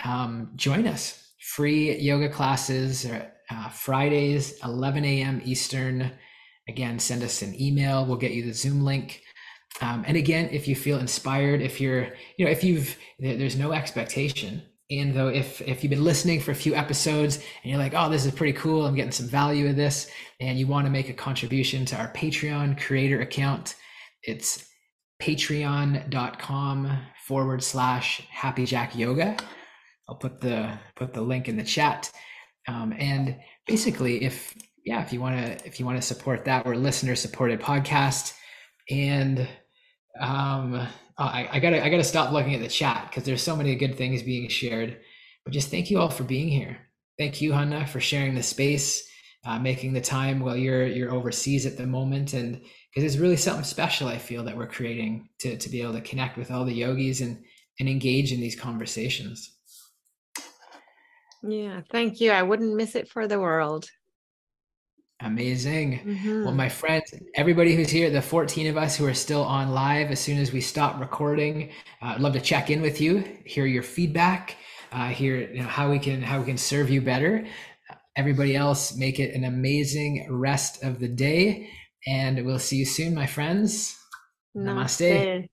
[0.03, 3.05] Um, join us free yoga classes
[3.49, 5.41] uh, Fridays, 11 a.m.
[5.45, 6.11] Eastern.
[6.67, 8.05] Again, send us an email.
[8.05, 9.21] We'll get you the Zoom link.
[9.81, 12.07] Um, and again, if you feel inspired, if you're,
[12.37, 14.63] you know, if you've, there's no expectation.
[14.89, 18.09] And though, if if you've been listening for a few episodes and you're like, oh,
[18.09, 20.09] this is pretty cool, I'm getting some value of this,
[20.39, 23.75] and you want to make a contribution to our Patreon creator account,
[24.23, 24.65] it's
[25.21, 29.35] patreon.com forward slash happy jack yoga.
[30.07, 32.09] I'll put the put the link in the chat.
[32.67, 34.55] Um, and basically, if
[34.85, 38.33] yeah, if you want to if you want to support that, we're listener supported podcast.
[38.89, 39.47] And
[40.19, 43.55] um, oh, I, I gotta I gotta stop looking at the chat because there's so
[43.55, 44.99] many good things being shared.
[45.43, 46.77] But just thank you all for being here.
[47.17, 49.07] Thank you, Hanna, for sharing the space,
[49.45, 52.61] uh, making the time while you're you're overseas at the moment, and
[52.93, 54.07] because it's really something special.
[54.07, 57.21] I feel that we're creating to to be able to connect with all the yogis
[57.21, 57.43] and
[57.79, 59.53] and engage in these conversations.
[61.43, 62.31] Yeah, thank you.
[62.31, 63.87] I wouldn't miss it for the world.
[65.21, 65.99] Amazing.
[65.99, 66.43] Mm-hmm.
[66.43, 70.11] Well, my friends, everybody who's here, the 14 of us who are still on live,
[70.11, 71.71] as soon as we stop recording,
[72.03, 74.57] uh, I'd love to check in with you, hear your feedback,
[74.91, 77.47] uh, hear you know, how we can how we can serve you better.
[78.15, 81.69] Everybody else, make it an amazing rest of the day,
[82.05, 83.97] and we'll see you soon, my friends.
[84.55, 85.11] Namaste.
[85.11, 85.47] Namaste.